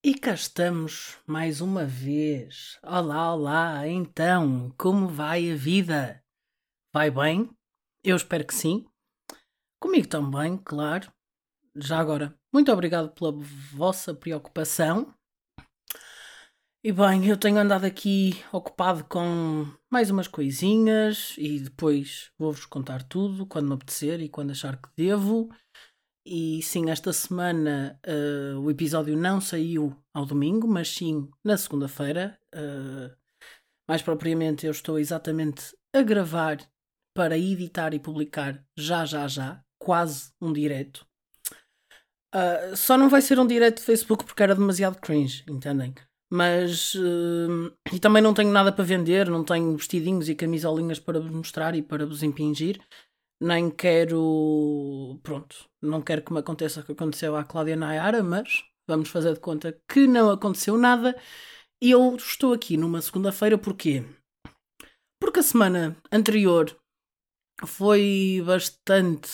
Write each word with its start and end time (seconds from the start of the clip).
E 0.00 0.14
cá 0.14 0.32
estamos 0.32 1.18
mais 1.26 1.60
uma 1.60 1.84
vez. 1.84 2.78
Olá, 2.84 3.34
olá. 3.34 3.88
Então, 3.88 4.72
como 4.78 5.08
vai 5.08 5.50
a 5.50 5.56
vida? 5.56 6.22
Vai 6.94 7.10
bem? 7.10 7.50
Eu 8.04 8.14
espero 8.14 8.46
que 8.46 8.54
sim. 8.54 8.86
Comigo 9.80 10.06
também, 10.06 10.56
claro. 10.56 11.12
Já 11.74 11.98
agora, 11.98 12.32
muito 12.52 12.70
obrigado 12.70 13.12
pela 13.12 13.32
vossa 13.32 14.14
preocupação. 14.14 15.12
E 16.84 16.92
bem, 16.92 17.26
eu 17.26 17.36
tenho 17.36 17.58
andado 17.58 17.84
aqui 17.84 18.40
ocupado 18.52 19.02
com 19.02 19.66
mais 19.90 20.10
umas 20.10 20.28
coisinhas 20.28 21.34
e 21.36 21.58
depois 21.58 22.30
vou-vos 22.38 22.64
contar 22.66 23.02
tudo 23.02 23.44
quando 23.44 23.66
me 23.66 23.74
apetecer 23.74 24.20
e 24.20 24.28
quando 24.28 24.52
achar 24.52 24.80
que 24.80 24.88
devo. 24.96 25.48
E 26.30 26.60
sim, 26.60 26.90
esta 26.90 27.10
semana 27.10 27.98
uh, 28.06 28.60
o 28.60 28.70
episódio 28.70 29.16
não 29.16 29.40
saiu 29.40 29.96
ao 30.12 30.26
domingo, 30.26 30.68
mas 30.68 30.94
sim 30.94 31.26
na 31.42 31.56
segunda-feira. 31.56 32.38
Uh, 32.54 33.10
mais 33.88 34.02
propriamente, 34.02 34.66
eu 34.66 34.70
estou 34.70 34.98
exatamente 34.98 35.74
a 35.90 36.02
gravar 36.02 36.58
para 37.16 37.38
editar 37.38 37.94
e 37.94 37.98
publicar 37.98 38.62
já, 38.76 39.06
já, 39.06 39.26
já, 39.26 39.64
quase 39.78 40.30
um 40.38 40.52
direto. 40.52 41.06
Uh, 42.34 42.76
só 42.76 42.98
não 42.98 43.08
vai 43.08 43.22
ser 43.22 43.40
um 43.40 43.46
direto 43.46 43.78
de 43.78 43.84
Facebook 43.84 44.26
porque 44.26 44.42
era 44.42 44.54
demasiado 44.54 45.00
cringe, 45.00 45.46
entendem? 45.48 45.94
Mas. 46.30 46.94
e 47.90 47.98
também 47.98 48.22
não 48.22 48.34
tenho 48.34 48.52
nada 48.52 48.70
para 48.70 48.84
vender, 48.84 49.30
não 49.30 49.42
tenho 49.42 49.74
vestidinhos 49.74 50.28
e 50.28 50.34
camisolinhas 50.34 50.98
para 50.98 51.18
vos 51.18 51.30
mostrar 51.30 51.74
e 51.74 51.80
para 51.80 52.04
vos 52.04 52.22
impingir 52.22 52.78
nem 53.40 53.70
quero. 53.70 55.18
Pronto, 55.22 55.68
não 55.82 56.02
quero 56.02 56.22
que 56.22 56.32
me 56.32 56.40
aconteça 56.40 56.80
o 56.80 56.84
que 56.84 56.92
aconteceu 56.92 57.36
à 57.36 57.44
Cláudia 57.44 57.76
Nayara, 57.76 58.22
mas 58.22 58.64
vamos 58.86 59.08
fazer 59.08 59.34
de 59.34 59.40
conta 59.40 59.80
que 59.88 60.06
não 60.06 60.30
aconteceu 60.30 60.76
nada. 60.76 61.20
E 61.80 61.90
eu 61.90 62.16
estou 62.16 62.52
aqui 62.52 62.76
numa 62.76 63.00
segunda-feira 63.00 63.56
porquê? 63.56 64.04
Porque 65.20 65.40
a 65.40 65.42
semana 65.42 65.96
anterior 66.12 66.76
foi 67.64 68.42
bastante. 68.44 69.30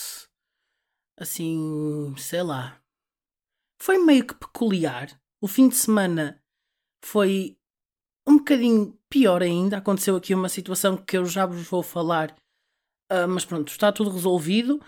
Assim, 1.19 2.15
sei 2.19 2.43
lá. 2.43 2.81
Foi 3.81 3.99
meio 3.99 4.27
que 4.27 4.35
peculiar. 4.35 5.09
O 5.41 5.47
fim 5.47 5.69
de 5.69 5.77
semana 5.77 6.43
foi 7.05 7.57
um 8.27 8.39
bocadinho 8.39 8.99
pior 9.09 9.43
ainda. 9.43 9.79
Aconteceu 9.79 10.17
aqui 10.17 10.35
uma 10.35 10.49
situação 10.49 10.97
que 10.97 11.17
eu 11.17 11.25
já 11.25 11.47
vos 11.47 11.69
vou 11.69 11.83
falar 11.83 12.35
Uh, 13.11 13.29
mas 13.29 13.45
pronto, 13.45 13.69
está 13.69 13.93
tudo 13.93 14.11
resolvido. 14.11 14.81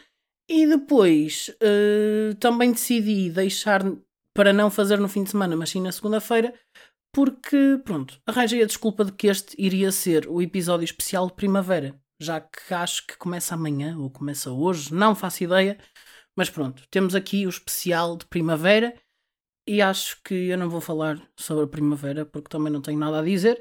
E 0.49 0.67
depois 0.67 1.51
uh, 1.63 2.35
também 2.37 2.71
decidi 2.71 3.31
deixar 3.31 3.83
para 4.33 4.53
não 4.53 4.71
fazer 4.71 4.99
no 4.99 5.09
fim 5.09 5.25
de 5.25 5.31
semana, 5.31 5.57
mas 5.57 5.71
sim 5.71 5.81
na 5.81 5.91
segunda-feira, 5.91 6.55
porque 7.13 7.81
pronto, 7.85 8.21
arranjei 8.27 8.63
a 8.63 8.67
desculpa 8.67 9.05
de 9.05 9.13
que 9.13 9.27
este 9.27 9.57
iria 9.59 9.91
ser 9.91 10.29
o 10.29 10.43
episódio 10.43 10.85
especial 10.85 11.27
de 11.27 11.33
primavera, 11.33 11.99
já 12.21 12.41
que 12.41 12.75
acho 12.75 13.07
que 13.07 13.17
começa 13.17 13.55
amanhã 13.55 13.97
ou 13.99 14.11
começa 14.11 14.53
hoje, 14.53 14.95
não 14.95 15.15
faço 15.15 15.43
ideia. 15.43 15.79
Mas 16.37 16.51
pronto, 16.51 16.83
temos 16.91 17.15
aqui 17.15 17.47
o 17.47 17.49
especial 17.49 18.17
de 18.17 18.27
primavera 18.27 18.95
e 19.67 19.81
acho 19.81 20.21
que 20.23 20.35
eu 20.35 20.59
não 20.59 20.69
vou 20.69 20.83
falar 20.83 21.21
sobre 21.35 21.65
a 21.65 21.69
primavera 21.69 22.27
porque 22.27 22.51
também 22.51 22.71
não 22.71 22.83
tenho 22.83 22.99
nada 22.99 23.21
a 23.21 23.25
dizer. 23.25 23.59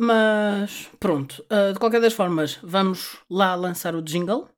Mas 0.00 0.88
pronto, 1.00 1.44
uh, 1.50 1.72
de 1.72 1.78
qualquer 1.80 2.00
das 2.00 2.12
formas, 2.12 2.56
vamos 2.62 3.18
lá 3.28 3.56
lançar 3.56 3.96
o 3.96 4.02
jingle 4.02 4.48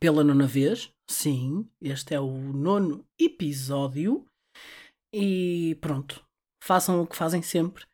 pela 0.00 0.24
nona 0.24 0.46
vez. 0.46 0.90
Sim, 1.10 1.68
este 1.80 2.14
é 2.14 2.20
o 2.20 2.30
nono 2.30 3.04
episódio. 3.20 4.24
E 5.12 5.76
pronto, 5.80 6.24
façam 6.62 7.02
o 7.02 7.06
que 7.06 7.14
fazem 7.14 7.42
sempre, 7.42 7.84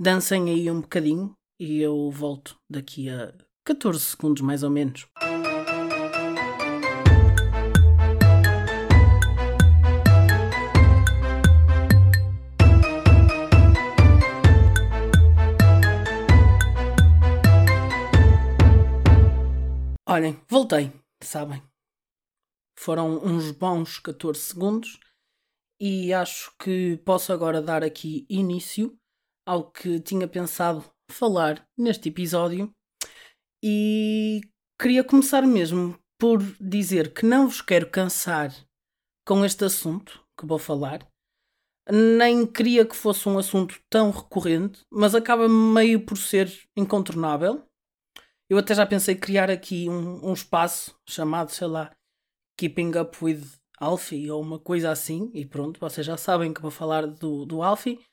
dancem 0.00 0.48
aí 0.48 0.70
um 0.70 0.80
bocadinho 0.80 1.34
e 1.60 1.82
eu 1.82 2.10
volto 2.10 2.56
daqui 2.70 3.10
a 3.10 3.34
14 3.66 4.00
segundos 4.00 4.42
mais 4.42 4.62
ou 4.62 4.70
menos. 4.70 5.06
Olhem, 20.20 20.38
voltei, 20.50 20.92
sabem? 21.22 21.62
Foram 22.78 23.24
uns 23.24 23.52
bons 23.52 23.98
14 23.98 24.38
segundos 24.38 25.00
e 25.80 26.12
acho 26.12 26.54
que 26.58 26.98
posso 27.06 27.32
agora 27.32 27.62
dar 27.62 27.82
aqui 27.82 28.26
início 28.28 28.94
ao 29.46 29.70
que 29.70 29.98
tinha 29.98 30.28
pensado 30.28 30.84
falar 31.10 31.66
neste 31.74 32.10
episódio 32.10 32.70
e 33.64 34.42
queria 34.78 35.02
começar 35.02 35.40
mesmo 35.46 35.98
por 36.18 36.42
dizer 36.60 37.14
que 37.14 37.24
não 37.24 37.48
vos 37.48 37.62
quero 37.62 37.88
cansar 37.88 38.54
com 39.26 39.42
este 39.42 39.64
assunto 39.64 40.22
que 40.38 40.44
vou 40.44 40.58
falar. 40.58 41.08
Nem 41.90 42.46
queria 42.46 42.84
que 42.84 42.94
fosse 42.94 43.26
um 43.26 43.38
assunto 43.38 43.80
tão 43.88 44.10
recorrente, 44.10 44.82
mas 44.92 45.14
acaba 45.14 45.48
meio 45.48 46.04
por 46.04 46.18
ser 46.18 46.52
incontornável 46.76 47.66
eu 48.50 48.58
até 48.58 48.74
já 48.74 48.84
pensei 48.84 49.14
criar 49.14 49.48
aqui 49.48 49.88
um, 49.88 50.28
um 50.28 50.32
espaço 50.32 50.98
chamado, 51.08 51.52
sei 51.52 51.68
lá, 51.68 51.96
Keeping 52.58 52.98
Up 52.98 53.24
with 53.24 53.44
Alfie 53.78 54.28
ou 54.28 54.42
uma 54.42 54.58
coisa 54.58 54.90
assim. 54.90 55.30
E 55.32 55.46
pronto, 55.46 55.78
vocês 55.78 56.04
já 56.04 56.16
sabem 56.16 56.52
que 56.52 56.60
vou 56.60 56.70
falar 56.70 57.06
do, 57.06 57.46
do 57.46 57.62
Alfie. 57.62 58.04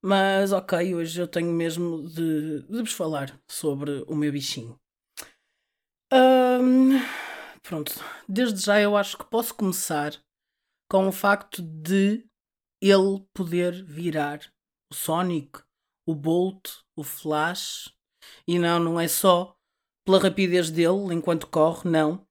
Mas 0.00 0.52
ok, 0.52 0.94
hoje 0.94 1.20
eu 1.20 1.26
tenho 1.26 1.52
mesmo 1.52 2.08
de, 2.08 2.62
de 2.62 2.78
vos 2.78 2.92
falar 2.92 3.36
sobre 3.50 4.04
o 4.06 4.14
meu 4.14 4.30
bichinho. 4.30 4.78
Um, 6.12 6.92
pronto, 7.60 7.92
desde 8.28 8.64
já 8.64 8.80
eu 8.80 8.96
acho 8.96 9.18
que 9.18 9.24
posso 9.24 9.52
começar 9.52 10.12
com 10.88 11.08
o 11.08 11.12
facto 11.12 11.60
de 11.62 12.24
ele 12.80 13.26
poder 13.34 13.84
virar 13.84 14.40
o 14.90 14.94
Sonic, 14.94 15.62
o 16.06 16.14
Bolt, 16.14 16.70
o 16.96 17.02
Flash. 17.02 17.92
E 18.46 18.56
não, 18.58 18.78
não 18.78 19.00
é 19.00 19.08
só 19.08 19.56
pela 20.10 20.18
rapidez 20.18 20.70
dele 20.72 21.14
enquanto 21.14 21.46
corre, 21.46 21.88
não. 21.88 22.26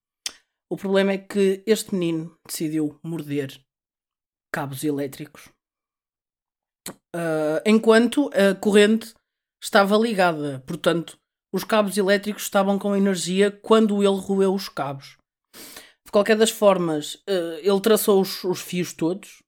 O 0.70 0.76
problema 0.76 1.14
é 1.14 1.18
que 1.18 1.64
este 1.66 1.96
menino 1.96 2.38
decidiu 2.46 3.00
morder 3.02 3.58
cabos 4.54 4.84
elétricos 4.84 5.50
uh, 7.16 7.62
enquanto 7.66 8.30
a 8.34 8.54
corrente 8.54 9.14
estava 9.64 9.96
ligada. 9.96 10.62
Portanto, 10.68 11.18
os 11.54 11.64
cabos 11.64 11.98
elétricos 11.98 12.44
estavam 12.44 12.78
com 12.78 12.98
energia 12.98 13.50
quando 13.50 14.04
ele 14.04 14.20
roeu 14.20 14.54
os 14.54 14.68
cabos. 14.68 15.18
De 16.06 16.12
qualquer 16.12 16.36
das 16.36 16.52
formas, 16.52 17.16
uh, 17.16 17.60
ele 17.62 17.80
traçou 17.80 18.20
os, 18.22 18.44
os, 18.44 18.60
fios 18.60 18.92
todos 18.92 19.42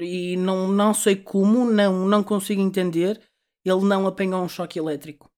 e 0.00 0.36
não, 0.36 0.68
não 0.68 0.92
sei 0.92 1.16
como, 1.16 1.64
não, 1.64 2.06
não 2.06 2.22
consigo 2.22 2.60
entender. 2.60 3.18
Ele 3.64 3.84
não 3.84 4.06
apanhou 4.06 4.42
um 4.42 4.48
choque 4.48 4.78
elétrico. 4.78 5.29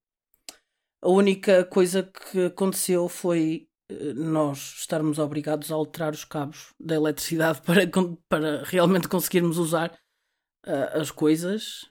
A 1.03 1.09
única 1.09 1.65
coisa 1.65 2.05
que 2.05 2.47
aconteceu 2.47 3.09
foi 3.09 3.69
eh, 3.91 4.13
nós 4.15 4.77
estarmos 4.79 5.19
obrigados 5.19 5.73
a 5.73 5.75
alterar 5.75 6.13
os 6.13 6.25
cabos 6.25 6.73
da 6.79 6.95
eletricidade 6.95 7.61
para, 7.67 7.83
para 8.29 8.63
realmente 8.65 9.09
conseguirmos 9.09 9.59
usar 9.59 9.93
uh, 10.67 11.01
as 11.01 11.11
coisas 11.11 11.91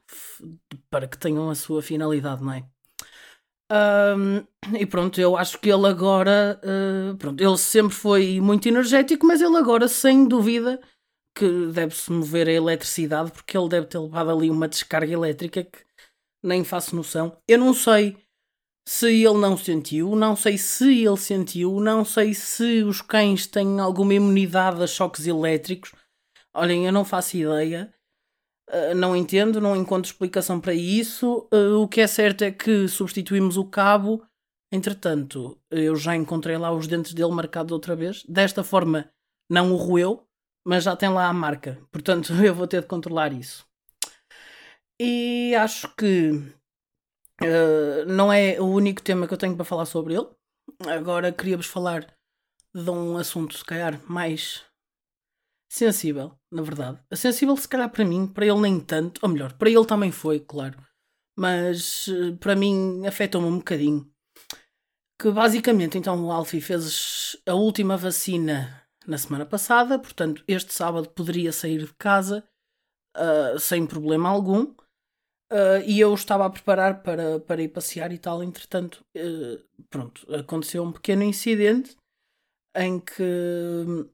para 0.89 1.07
que 1.07 1.17
tenham 1.17 1.49
a 1.49 1.55
sua 1.55 1.81
finalidade, 1.81 2.41
não 2.41 2.53
é? 2.53 2.65
Um, 3.73 4.45
e 4.77 4.85
pronto, 4.85 5.19
eu 5.19 5.37
acho 5.37 5.57
que 5.59 5.69
ele 5.69 5.87
agora, 5.87 6.59
uh, 6.63 7.17
pronto, 7.17 7.41
ele 7.41 7.57
sempre 7.57 7.93
foi 7.93 8.41
muito 8.41 8.67
energético, 8.67 9.25
mas 9.25 9.41
ele 9.41 9.55
agora, 9.57 9.87
sem 9.87 10.27
dúvida, 10.27 10.79
que 11.33 11.67
deve-se 11.67 12.11
mover 12.11 12.47
a 12.47 12.51
eletricidade, 12.51 13.31
porque 13.31 13.57
ele 13.57 13.69
deve 13.69 13.87
ter 13.87 13.99
levado 13.99 14.29
ali 14.29 14.49
uma 14.49 14.67
descarga 14.67 15.11
elétrica 15.11 15.63
que 15.63 15.79
nem 16.43 16.63
faço 16.63 16.95
noção. 16.95 17.37
Eu 17.47 17.59
não 17.59 17.73
sei 17.73 18.17
se 18.87 19.07
ele 19.07 19.37
não 19.37 19.55
sentiu, 19.55 20.15
não 20.15 20.35
sei 20.35 20.57
se 20.57 21.03
ele 21.03 21.17
sentiu, 21.17 21.79
não 21.79 22.03
sei 22.03 22.33
se 22.33 22.83
os 22.83 23.01
cães 23.01 23.45
têm 23.45 23.79
alguma 23.79 24.13
imunidade 24.13 24.81
a 24.83 24.87
choques 24.87 25.27
elétricos. 25.27 25.93
Olhem, 26.53 26.85
eu 26.85 26.91
não 26.91 27.05
faço 27.05 27.37
ideia. 27.37 27.93
Uh, 28.69 28.95
não 28.95 29.15
entendo, 29.15 29.61
não 29.61 29.75
encontro 29.75 30.09
explicação 30.09 30.59
para 30.59 30.73
isso. 30.73 31.47
Uh, 31.53 31.81
o 31.81 31.87
que 31.87 32.01
é 32.01 32.07
certo 32.07 32.43
é 32.43 32.51
que 32.51 32.87
substituímos 32.87 33.57
o 33.57 33.65
cabo. 33.65 34.25
Entretanto, 34.71 35.59
eu 35.69 35.95
já 35.95 36.15
encontrei 36.15 36.57
lá 36.57 36.71
os 36.71 36.87
dentes 36.87 37.13
dele 37.13 37.31
marcados 37.31 37.71
outra 37.71 37.95
vez. 37.95 38.23
Desta 38.27 38.63
forma, 38.63 39.09
não 39.49 39.73
o 39.73 39.75
roeu, 39.75 40.25
mas 40.65 40.85
já 40.85 40.95
tem 40.95 41.09
lá 41.09 41.27
a 41.27 41.33
marca. 41.33 41.77
Portanto, 41.91 42.33
eu 42.43 42.55
vou 42.55 42.67
ter 42.67 42.81
de 42.81 42.87
controlar 42.87 43.33
isso. 43.33 43.65
E 44.99 45.53
acho 45.55 45.93
que 45.95 46.41
Uh, 47.41 48.05
não 48.05 48.31
é 48.31 48.61
o 48.61 48.65
único 48.65 49.01
tema 49.01 49.27
que 49.27 49.33
eu 49.33 49.37
tenho 49.37 49.55
para 49.55 49.65
falar 49.65 49.85
sobre 49.85 50.13
ele. 50.13 50.27
Agora 50.87 51.31
queria-vos 51.31 51.65
falar 51.65 52.05
de 52.73 52.89
um 52.89 53.17
assunto, 53.17 53.57
se 53.57 53.65
calhar, 53.65 53.99
mais 54.07 54.63
sensível, 55.69 56.37
na 56.51 56.61
verdade. 56.61 56.99
Sensível, 57.13 57.55
se 57.57 57.67
calhar, 57.67 57.89
para 57.89 58.05
mim, 58.05 58.27
para 58.27 58.45
ele 58.45 58.59
nem 58.61 58.79
tanto, 58.79 59.19
ou 59.23 59.29
melhor, 59.29 59.53
para 59.53 59.69
ele 59.69 59.85
também 59.85 60.11
foi, 60.11 60.39
claro, 60.39 60.77
mas 61.37 62.07
eh, 62.07 62.35
para 62.39 62.55
mim 62.55 63.05
afetou-me 63.05 63.47
um 63.47 63.57
bocadinho. 63.57 64.09
Que 65.19 65.31
basicamente, 65.31 65.97
então, 65.97 66.25
o 66.25 66.31
Alfie 66.31 66.61
fez 66.61 67.37
a 67.45 67.53
última 67.53 67.95
vacina 67.95 68.81
na 69.05 69.17
semana 69.17 69.45
passada, 69.45 69.97
portanto, 69.97 70.43
este 70.47 70.73
sábado 70.73 71.09
poderia 71.09 71.51
sair 71.51 71.85
de 71.85 71.93
casa 71.93 72.43
uh, 73.15 73.59
sem 73.59 73.85
problema 73.85 74.29
algum. 74.29 74.73
Uh, 75.51 75.83
e 75.85 75.99
eu 75.99 76.13
estava 76.13 76.45
a 76.45 76.49
preparar 76.49 77.03
para, 77.03 77.39
para 77.41 77.61
ir 77.61 77.67
passear 77.67 78.13
e 78.13 78.17
tal. 78.17 78.41
Entretanto, 78.41 79.03
uh, 79.17 79.83
pronto, 79.89 80.25
aconteceu 80.33 80.81
um 80.81 80.93
pequeno 80.93 81.23
incidente 81.23 81.97
em 82.73 82.99
que 82.99 83.21
hum, 83.21 84.07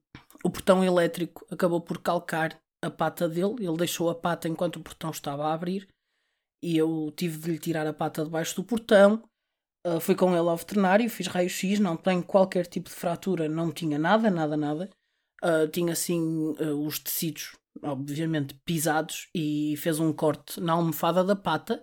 o 0.43 0.49
portão 0.49 0.83
elétrico 0.83 1.45
acabou 1.51 1.79
por 1.79 2.01
calcar 2.01 2.59
a 2.81 2.89
pata 2.89 3.29
dele. 3.29 3.55
Ele 3.59 3.77
deixou 3.77 4.09
a 4.09 4.15
pata 4.15 4.47
enquanto 4.47 4.77
o 4.77 4.81
portão 4.81 5.11
estava 5.11 5.45
a 5.45 5.53
abrir 5.53 5.87
e 6.63 6.75
eu 6.75 7.13
tive 7.15 7.37
de 7.37 7.51
lhe 7.51 7.59
tirar 7.59 7.85
a 7.85 7.93
pata 7.93 8.23
debaixo 8.23 8.55
do 8.55 8.63
portão. 8.63 9.23
Uh, 9.85 9.99
fui 9.99 10.15
com 10.15 10.31
ele 10.31 10.49
ao 10.49 10.57
veterinário, 10.57 11.09
fiz 11.09 11.27
raio-x, 11.27 11.79
não 11.79 11.95
tenho 11.95 12.23
qualquer 12.23 12.65
tipo 12.65 12.89
de 12.89 12.95
fratura, 12.95 13.47
não 13.47 13.71
tinha 13.71 13.99
nada, 13.99 14.29
nada, 14.29 14.57
nada. 14.57 14.89
Uh, 15.43 15.67
tinha 15.67 15.93
assim 15.93 16.55
uh, 16.59 16.85
os 16.85 16.97
tecidos 16.97 17.55
obviamente 17.83 18.53
pisados, 18.65 19.29
e 19.33 19.75
fez 19.77 19.99
um 19.99 20.13
corte 20.13 20.59
na 20.59 20.73
almofada 20.73 21.23
da 21.23 21.35
pata. 21.35 21.81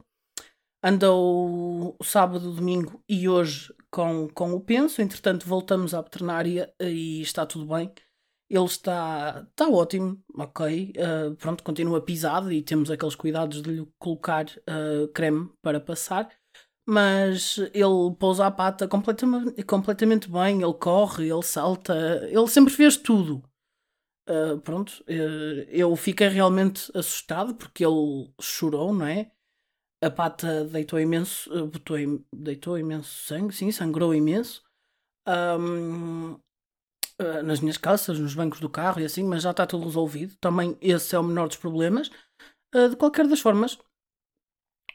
Andou 0.82 1.96
sábado, 2.02 2.52
domingo 2.52 3.02
e 3.08 3.26
hoje 3.26 3.74
com, 3.90 4.28
com 4.34 4.52
o 4.52 4.60
penso. 4.60 5.00
Entretanto, 5.00 5.46
voltamos 5.46 5.94
à 5.94 6.02
veterinária 6.02 6.72
e 6.78 7.22
está 7.22 7.46
tudo 7.46 7.66
bem. 7.66 7.90
Ele 8.50 8.64
está, 8.66 9.46
está 9.48 9.68
ótimo, 9.68 10.22
ok. 10.36 10.92
Uh, 10.96 11.34
pronto, 11.36 11.64
continua 11.64 12.04
pisado 12.04 12.52
e 12.52 12.62
temos 12.62 12.90
aqueles 12.90 13.14
cuidados 13.14 13.62
de 13.62 13.70
lhe 13.70 13.88
colocar 13.98 14.44
uh, 14.44 15.08
creme 15.14 15.50
para 15.62 15.80
passar. 15.80 16.30
Mas 16.86 17.56
ele 17.72 18.14
pousa 18.18 18.46
a 18.46 18.50
pata 18.50 18.86
completamente, 18.86 19.62
completamente 19.62 20.30
bem. 20.30 20.60
Ele 20.60 20.74
corre, 20.74 21.30
ele 21.30 21.42
salta, 21.42 21.94
ele 22.28 22.46
sempre 22.46 22.72
fez 22.72 22.98
tudo. 22.98 23.42
Uh, 24.26 24.58
pronto, 24.60 25.04
uh, 25.06 25.68
eu 25.68 25.94
fiquei 25.96 26.28
realmente 26.28 26.90
assustado 26.96 27.54
porque 27.54 27.84
ele 27.84 28.32
chorou, 28.40 28.94
não 28.94 29.06
é? 29.06 29.30
A 30.02 30.10
pata 30.10 30.64
deitou 30.64 30.98
imenso, 30.98 31.52
uh, 31.52 31.66
botou, 31.66 31.96
deitou 32.32 32.78
imenso 32.78 33.24
sangue, 33.26 33.54
sim, 33.54 33.70
sangrou 33.70 34.14
imenso. 34.14 34.62
Um, 35.26 36.38
nas 37.44 37.60
minhas 37.60 37.76
calças, 37.76 38.18
nos 38.18 38.34
bancos 38.34 38.58
do 38.58 38.68
carro 38.68 39.00
e 39.00 39.04
assim, 39.04 39.22
mas 39.22 39.44
já 39.44 39.52
está 39.52 39.64
tudo 39.66 39.84
resolvido. 39.84 40.34
Também 40.40 40.76
esse 40.80 41.14
é 41.14 41.18
o 41.18 41.22
menor 41.22 41.46
dos 41.46 41.56
problemas. 41.56 42.10
de 42.90 42.96
qualquer 42.96 43.28
das 43.28 43.38
formas, 43.38 43.78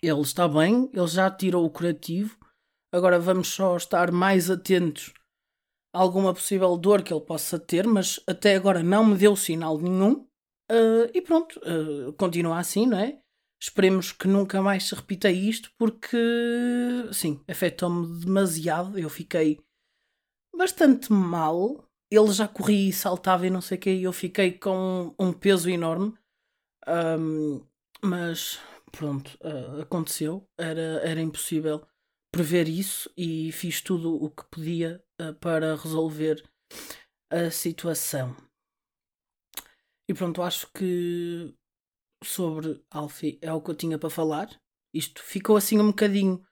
ele 0.03 0.21
está 0.21 0.45
bem, 0.45 0.89
ele 0.93 1.07
já 1.07 1.31
tirou 1.31 1.65
o 1.65 1.69
curativo. 1.69 2.37
Agora 2.91 3.17
vamos 3.17 3.47
só 3.47 3.77
estar 3.77 4.11
mais 4.11 4.51
atentos 4.51 5.13
alguma 5.99 6.33
possível 6.33 6.77
dor 6.77 7.03
que 7.03 7.13
ele 7.13 7.21
possa 7.21 7.59
ter, 7.59 7.85
mas 7.85 8.21
até 8.25 8.55
agora 8.55 8.81
não 8.81 9.05
me 9.05 9.17
deu 9.17 9.35
sinal 9.35 9.77
nenhum. 9.77 10.25
Uh, 10.71 11.11
e 11.13 11.21
pronto, 11.21 11.59
uh, 11.59 12.13
continua 12.13 12.57
assim, 12.57 12.87
não 12.87 12.97
é? 12.97 13.19
Esperemos 13.61 14.13
que 14.13 14.25
nunca 14.25 14.61
mais 14.61 14.87
se 14.87 14.95
repita 14.95 15.29
isto, 15.29 15.69
porque, 15.77 16.17
sim, 17.11 17.43
afetou-me 17.49 18.17
demasiado. 18.23 18.97
Eu 18.97 19.09
fiquei 19.09 19.59
bastante 20.55 21.11
mal. 21.11 21.83
Ele 22.09 22.31
já 22.31 22.47
corria 22.47 22.89
e 22.89 22.93
saltava 22.93 23.45
e 23.45 23.49
não 23.49 23.59
sei 23.59 23.77
o 23.77 23.81
que, 23.81 23.89
e 23.91 24.03
eu 24.03 24.13
fiquei 24.13 24.53
com 24.53 25.13
um 25.19 25.33
peso 25.33 25.69
enorme. 25.69 26.13
Um, 26.87 27.61
mas 28.01 28.57
pronto, 28.89 29.37
uh, 29.43 29.81
aconteceu. 29.81 30.47
Era, 30.57 31.01
era 31.03 31.21
impossível 31.21 31.85
prever 32.31 32.69
isso 32.69 33.11
e 33.17 33.51
fiz 33.51 33.81
tudo 33.81 34.15
o 34.15 34.29
que 34.29 34.45
podia 34.49 35.03
para 35.39 35.75
resolver 35.75 36.43
a 37.31 37.51
situação. 37.51 38.35
E 40.07 40.13
pronto, 40.13 40.41
acho 40.41 40.71
que 40.73 41.53
sobre 42.23 42.83
Alfie 42.89 43.37
é 43.41 43.53
o 43.53 43.61
que 43.61 43.71
eu 43.71 43.75
tinha 43.75 43.97
para 43.99 44.09
falar. 44.09 44.49
Isto 44.93 45.21
ficou 45.21 45.55
assim 45.55 45.79
um 45.79 45.87
bocadinho 45.87 46.43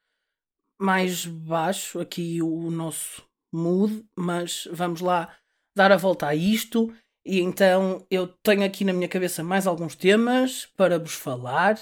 mais 0.79 1.25
baixo 1.25 1.99
aqui 1.99 2.41
o 2.41 2.69
nosso 2.69 3.27
mood, 3.51 4.05
mas 4.15 4.67
vamos 4.71 5.01
lá 5.01 5.35
dar 5.75 5.91
a 5.91 5.97
volta 5.97 6.27
a 6.27 6.35
isto. 6.35 6.93
E 7.25 7.39
então 7.39 8.05
eu 8.09 8.27
tenho 8.43 8.63
aqui 8.63 8.85
na 8.85 8.93
minha 8.93 9.09
cabeça 9.09 9.43
mais 9.43 9.65
alguns 9.65 9.95
temas 9.95 10.65
para 10.77 10.99
vos 10.99 11.13
falar. 11.13 11.77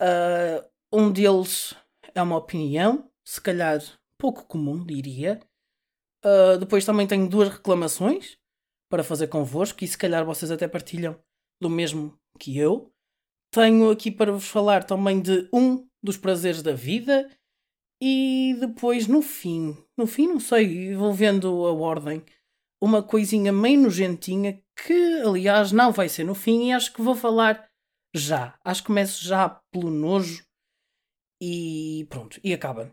Uh, 0.00 0.68
um 0.92 1.10
deles 1.10 1.74
é 2.14 2.22
uma 2.22 2.36
opinião, 2.36 3.10
se 3.24 3.40
calhar 3.40 3.80
pouco 4.18 4.44
comum, 4.44 4.84
diria. 4.84 5.40
Uh, 6.24 6.58
depois 6.58 6.84
também 6.84 7.06
tenho 7.06 7.28
duas 7.28 7.48
reclamações 7.48 8.36
para 8.90 9.04
fazer 9.04 9.28
convosco 9.28 9.84
e 9.84 9.88
se 9.88 9.96
calhar 9.96 10.24
vocês 10.24 10.50
até 10.50 10.66
partilham 10.66 11.18
do 11.60 11.70
mesmo 11.70 12.18
que 12.38 12.56
eu. 12.58 12.92
Tenho 13.52 13.90
aqui 13.90 14.10
para 14.10 14.32
vos 14.32 14.48
falar 14.48 14.84
também 14.84 15.20
de 15.20 15.48
um 15.52 15.86
dos 16.02 16.16
prazeres 16.16 16.62
da 16.62 16.72
vida 16.72 17.30
e 18.02 18.56
depois 18.60 19.06
no 19.06 19.22
fim, 19.22 19.76
no 19.96 20.06
fim 20.06 20.26
não 20.26 20.40
sei, 20.40 20.94
vou 20.94 21.12
vendo 21.12 21.66
a 21.66 21.72
ordem, 21.72 22.24
uma 22.80 23.02
coisinha 23.02 23.52
meio 23.52 23.80
nojentinha 23.80 24.62
que 24.76 25.22
aliás 25.24 25.72
não 25.72 25.90
vai 25.90 26.08
ser 26.08 26.24
no 26.24 26.34
fim 26.34 26.68
e 26.68 26.72
acho 26.72 26.92
que 26.92 27.02
vou 27.02 27.14
falar 27.14 27.68
já. 28.14 28.58
Acho 28.64 28.82
que 28.82 28.86
começo 28.88 29.24
já 29.24 29.48
pelo 29.72 29.90
nojo 29.90 30.44
e 31.42 32.06
pronto, 32.08 32.40
e 32.42 32.52
acaba. 32.52 32.92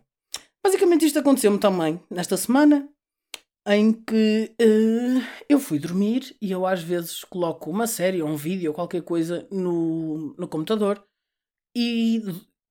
Basicamente 0.63 1.06
isto 1.06 1.19
aconteceu-me 1.19 1.60
também 1.60 2.01
nesta 2.10 2.38
semana 2.38 2.89
em 3.67 3.91
que 3.91 4.56
uh, 4.62 5.44
eu 5.50 5.59
fui 5.59 5.79
dormir 5.79 6.35
e 6.39 6.51
eu 6.51 6.65
às 6.65 6.83
vezes 6.83 7.23
coloco 7.23 7.69
uma 7.69 7.88
série 7.88 8.21
ou 8.21 8.29
um 8.29 8.35
vídeo 8.35 8.69
ou 8.69 8.75
qualquer 8.75 9.01
coisa 9.01 9.47
no, 9.51 10.35
no 10.38 10.47
computador 10.47 11.03
e 11.75 12.21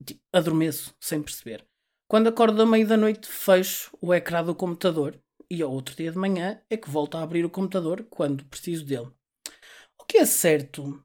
tipo, 0.07 0.21
adormeço 0.33 0.95
sem 1.01 1.23
perceber. 1.23 1.67
Quando 2.09 2.29
acordo 2.29 2.57
da 2.57 2.67
meia 2.67 2.87
da 2.87 2.97
noite 2.97 3.27
fecho 3.27 3.97
o 4.01 4.15
ecrã 4.15 4.45
do 4.45 4.55
computador 4.55 5.21
e 5.51 5.63
ao 5.63 5.73
outro 5.73 5.97
dia 5.97 6.13
de 6.13 6.19
manhã 6.19 6.63
é 6.71 6.77
que 6.77 6.89
volto 6.89 7.17
a 7.17 7.23
abrir 7.23 7.45
o 7.45 7.51
computador 7.51 8.07
quando 8.09 8.45
preciso 8.45 8.85
dele. 8.85 9.11
O 9.99 10.05
que 10.05 10.19
é 10.19 10.27
certo 10.27 11.05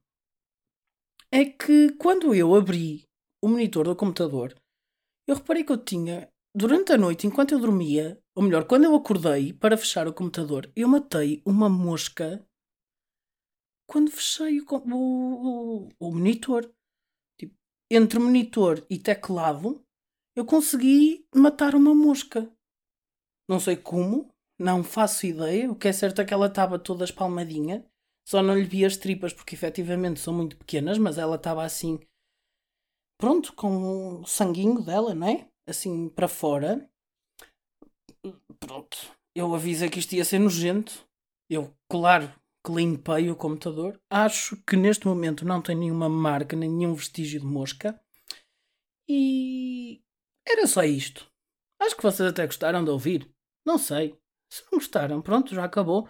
é 1.32 1.46
que 1.46 1.94
quando 1.94 2.36
eu 2.36 2.54
abri 2.54 3.08
o 3.42 3.48
monitor 3.48 3.86
do 3.86 3.96
computador 3.96 4.54
eu 5.28 5.36
reparei 5.36 5.64
que 5.64 5.72
eu 5.72 5.78
tinha 5.78 6.30
Durante 6.56 6.92
a 6.92 6.98
noite, 6.98 7.28
enquanto 7.28 7.54
eu 7.54 7.60
dormia, 7.60 8.20
ou 8.40 8.44
melhor, 8.44 8.64
quando 8.66 8.86
eu 8.86 8.96
acordei 8.96 9.52
para 9.52 9.76
fechar 9.76 10.08
o 10.08 10.14
computador, 10.14 10.72
eu 10.74 10.88
matei 10.88 11.44
uma 11.46 11.68
mosca 11.68 12.42
quando 13.86 14.10
fechei 14.10 14.62
o, 14.62 14.66
o, 14.66 15.90
o 16.00 16.12
monitor. 16.14 16.74
Tipo, 17.38 17.54
entre 17.92 18.18
monitor 18.18 18.86
e 18.90 18.98
teclado, 18.98 19.84
eu 20.38 20.46
consegui 20.46 21.28
matar 21.36 21.76
uma 21.76 21.94
mosca. 21.94 22.50
Não 23.46 23.60
sei 23.60 23.76
como, 23.76 24.34
não 24.58 24.86
faço 24.86 25.26
ideia. 25.26 25.70
O 25.70 25.76
que 25.76 25.90
é 25.90 25.92
certo 25.92 26.22
é 26.22 26.26
que 26.26 26.34
ela 26.34 26.48
estava 26.48 26.80
toda 26.80 27.04
espalmadinha. 27.04 27.86
Só 28.26 28.42
não 28.42 28.56
lhe 28.58 28.64
vi 28.64 28.86
as 28.86 28.96
tripas 28.96 29.34
porque 29.34 29.54
efetivamente 29.54 30.22
são 30.22 30.34
muito 30.34 30.56
pequenas, 30.56 30.98
mas 30.98 31.18
ela 31.18 31.36
estava 31.36 31.66
assim. 31.66 32.00
Pronto, 33.20 33.52
com 33.52 34.22
o 34.22 34.26
sanguinho 34.26 34.82
dela, 34.82 35.14
não 35.14 35.28
é? 35.28 35.50
assim 35.68 36.08
para 36.08 36.30
fora. 36.30 36.90
Pronto. 38.60 38.98
Eu 39.36 39.54
avisei 39.54 39.90
que 39.90 40.00
isto 40.00 40.14
ia 40.14 40.26
ser 40.26 40.40
nojento. 40.40 41.08
Eu, 41.50 41.74
claro, 41.90 42.32
que 42.66 42.72
limpei 42.72 43.30
o 43.30 43.36
computador. 43.36 44.00
Acho 44.10 44.58
que 44.64 44.76
neste 44.76 45.08
momento 45.08 45.46
não 45.46 45.62
tem 45.62 45.76
nenhuma 45.76 46.10
marca, 46.10 46.56
nenhum 46.56 46.94
vestígio 46.94 47.40
de 47.40 47.46
mosca. 47.46 48.00
E 49.08 50.02
era 50.48 50.68
só 50.68 50.84
isto. 50.84 51.30
Acho 51.82 51.96
que 51.96 52.04
vocês 52.04 52.30
até 52.30 52.46
gostaram 52.46 52.84
de 52.84 52.92
ouvir. 52.92 53.32
Não 53.66 53.78
sei. 53.78 54.18
Se 54.52 54.64
não 54.72 54.80
gostaram, 54.80 55.22
pronto, 55.22 55.54
já 55.54 55.64
acabou. 55.64 56.08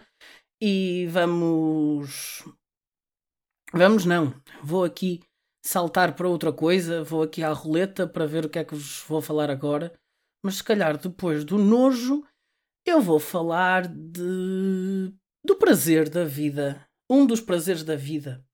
E 0.60 1.06
vamos. 1.06 2.44
Vamos 3.72 4.04
não. 4.04 4.34
Vou 4.62 4.84
aqui 4.84 5.22
saltar 5.64 6.16
para 6.16 6.28
outra 6.28 6.52
coisa, 6.52 7.04
vou 7.04 7.22
aqui 7.22 7.42
à 7.42 7.52
roleta 7.52 8.06
para 8.06 8.26
ver 8.26 8.44
o 8.44 8.48
que 8.48 8.58
é 8.58 8.64
que 8.64 8.74
vos 8.74 9.04
vou 9.06 9.22
falar 9.22 9.50
agora. 9.50 9.98
Mas 10.42 10.56
se 10.56 10.64
calhar 10.64 10.98
depois 10.98 11.44
do 11.44 11.58
nojo, 11.58 12.26
eu 12.84 13.00
vou 13.00 13.18
falar 13.18 13.86
de 13.86 15.12
do 15.44 15.56
prazer 15.56 16.08
da 16.08 16.24
vida. 16.24 16.86
Um 17.08 17.26
dos 17.26 17.40
prazeres 17.40 17.82
da 17.82 17.96
vida, 17.96 18.44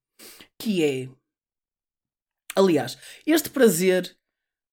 que 0.59 0.83
é 0.83 1.09
Aliás, 2.57 2.97
este 3.27 3.51
prazer 3.51 4.17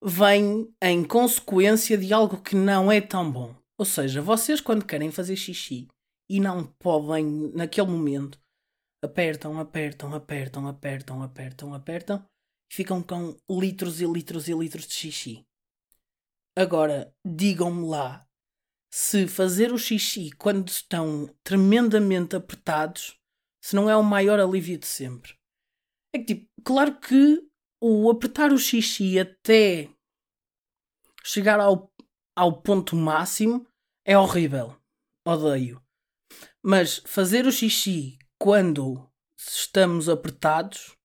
vem 0.02 0.74
em 0.82 1.04
consequência 1.04 1.98
de 1.98 2.14
algo 2.14 2.42
que 2.42 2.56
não 2.56 2.90
é 2.90 3.02
tão 3.02 3.30
bom. 3.30 3.54
Ou 3.78 3.86
seja, 3.86 4.22
vocês 4.22 4.62
quando 4.62 4.86
querem 4.86 5.12
fazer 5.12 5.36
xixi 5.36 5.90
e 6.30 6.40
não 6.40 6.66
podem 6.80 7.52
naquele 7.54 7.88
momento, 7.88 8.40
apertam, 9.04 9.60
apertam, 9.60 10.14
apertam, 10.14 10.66
apertam, 10.66 11.22
apertam, 11.22 11.74
apertam 11.74 12.26
e 12.72 12.76
ficam 12.76 13.04
com 13.04 13.36
litros 13.50 14.00
e 14.00 14.06
litros 14.06 14.48
e 14.48 14.54
litros 14.54 14.88
de 14.88 14.94
xixi. 14.94 15.46
Agora, 16.56 17.14
digam-me 17.26 17.86
lá 17.86 18.26
se 18.96 19.28
fazer 19.28 19.74
o 19.74 19.78
xixi 19.78 20.30
quando 20.38 20.68
estão 20.68 21.28
tremendamente 21.44 22.36
apertados, 22.36 23.20
se 23.60 23.76
não 23.76 23.90
é 23.90 23.98
o 23.98 24.04
maior 24.04 24.40
alívio 24.40 24.78
de 24.78 24.86
sempre. 24.86 25.34
É 26.14 26.20
que, 26.20 26.36
tipo, 26.36 26.48
claro 26.64 27.00
que 27.00 27.42
o 27.82 28.08
apertar 28.12 28.54
o 28.54 28.58
xixi 28.60 29.18
até 29.18 29.90
chegar 31.24 31.60
ao, 31.60 31.92
ao 32.36 32.62
ponto 32.62 32.96
máximo 32.96 33.66
é 34.06 34.16
horrível. 34.16 34.78
Odeio. 35.26 35.82
Mas 36.64 36.98
fazer 37.00 37.48
o 37.48 37.52
xixi 37.52 38.20
quando 38.40 39.10
estamos 39.36 40.08
apertados, 40.08 40.96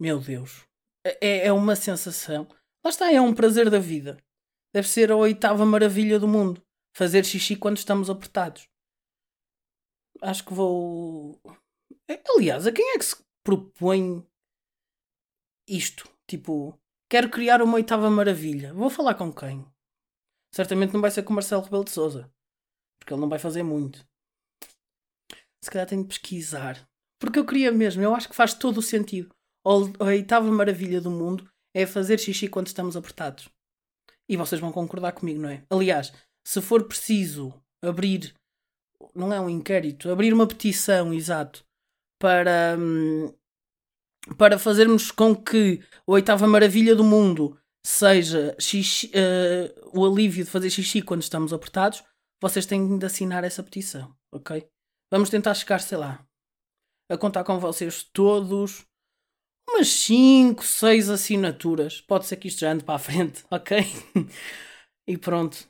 meu 0.00 0.18
Deus, 0.18 0.64
é, 1.06 1.46
é 1.46 1.52
uma 1.52 1.76
sensação. 1.76 2.48
Lá 2.84 2.90
está, 2.90 3.12
é 3.12 3.20
um 3.20 3.32
prazer 3.32 3.70
da 3.70 3.78
vida. 3.78 4.16
Deve 4.74 4.88
ser 4.88 5.12
a 5.12 5.16
oitava 5.16 5.64
maravilha 5.64 6.18
do 6.18 6.26
mundo. 6.26 6.60
Fazer 6.94 7.24
xixi 7.24 7.56
quando 7.56 7.78
estamos 7.78 8.10
apertados. 8.10 8.68
Acho 10.20 10.44
que 10.44 10.52
vou. 10.52 11.40
Aliás, 12.36 12.66
a 12.66 12.72
quem 12.72 12.94
é 12.94 12.98
que 12.98 13.04
se 13.04 13.16
propõe 13.44 14.26
isto? 15.68 16.08
Tipo, 16.26 16.78
quero 17.08 17.30
criar 17.30 17.62
uma 17.62 17.74
oitava 17.74 18.10
maravilha. 18.10 18.74
Vou 18.74 18.90
falar 18.90 19.14
com 19.14 19.32
quem? 19.32 19.64
Certamente 20.52 20.92
não 20.92 21.00
vai 21.00 21.10
ser 21.10 21.22
com 21.22 21.32
Marcelo 21.32 21.62
Rebelo 21.62 21.84
de 21.84 21.90
Souza. 21.90 22.32
Porque 22.98 23.14
ele 23.14 23.20
não 23.20 23.28
vai 23.28 23.38
fazer 23.38 23.62
muito. 23.62 24.06
Se 25.62 25.70
calhar 25.70 25.86
tenho 25.86 26.02
de 26.02 26.08
pesquisar. 26.08 26.88
Porque 27.18 27.38
eu 27.38 27.46
queria 27.46 27.70
mesmo, 27.70 28.02
eu 28.02 28.14
acho 28.14 28.28
que 28.28 28.34
faz 28.34 28.54
todo 28.54 28.78
o 28.78 28.82
sentido. 28.82 29.34
A 29.64 30.04
oitava 30.04 30.50
maravilha 30.50 31.00
do 31.00 31.10
mundo 31.10 31.50
é 31.74 31.86
fazer 31.86 32.18
xixi 32.18 32.48
quando 32.48 32.66
estamos 32.66 32.96
apertados. 32.96 33.48
E 34.28 34.36
vocês 34.36 34.60
vão 34.60 34.72
concordar 34.72 35.12
comigo, 35.12 35.40
não 35.40 35.48
é? 35.48 35.64
Aliás, 35.70 36.12
se 36.46 36.60
for 36.60 36.84
preciso 36.84 37.54
abrir, 37.82 38.34
não 39.14 39.32
é 39.32 39.40
um 39.40 39.48
inquérito, 39.48 40.10
abrir 40.10 40.32
uma 40.32 40.46
petição, 40.46 41.12
exato, 41.12 41.64
para, 42.18 42.76
hum, 42.78 43.32
para 44.36 44.58
fazermos 44.58 45.10
com 45.10 45.34
que 45.34 45.82
a 46.06 46.12
oitava 46.12 46.46
maravilha 46.46 46.94
do 46.94 47.04
mundo 47.04 47.58
seja 47.84 48.54
xixi, 48.60 49.08
uh, 49.08 49.98
o 49.98 50.04
alívio 50.04 50.44
de 50.44 50.50
fazer 50.50 50.70
xixi 50.70 51.02
quando 51.02 51.22
estamos 51.22 51.52
apertados, 51.52 52.02
vocês 52.40 52.66
têm 52.66 52.98
de 52.98 53.06
assinar 53.06 53.44
essa 53.44 53.62
petição, 53.62 54.14
ok? 54.32 54.66
Vamos 55.10 55.30
tentar 55.30 55.54
chegar, 55.54 55.80
sei 55.80 55.98
lá, 55.98 56.24
a 57.10 57.18
contar 57.18 57.44
com 57.44 57.58
vocês 57.58 58.04
todos 58.04 58.86
umas 59.68 59.88
5, 59.88 60.64
6 60.64 61.10
assinaturas. 61.10 62.00
Pode 62.00 62.26
ser 62.26 62.36
que 62.36 62.48
isto 62.48 62.60
já 62.60 62.72
ande 62.72 62.84
para 62.84 62.94
a 62.94 62.98
frente, 62.98 63.44
ok? 63.50 63.84
e 65.06 65.18
pronto. 65.18 65.68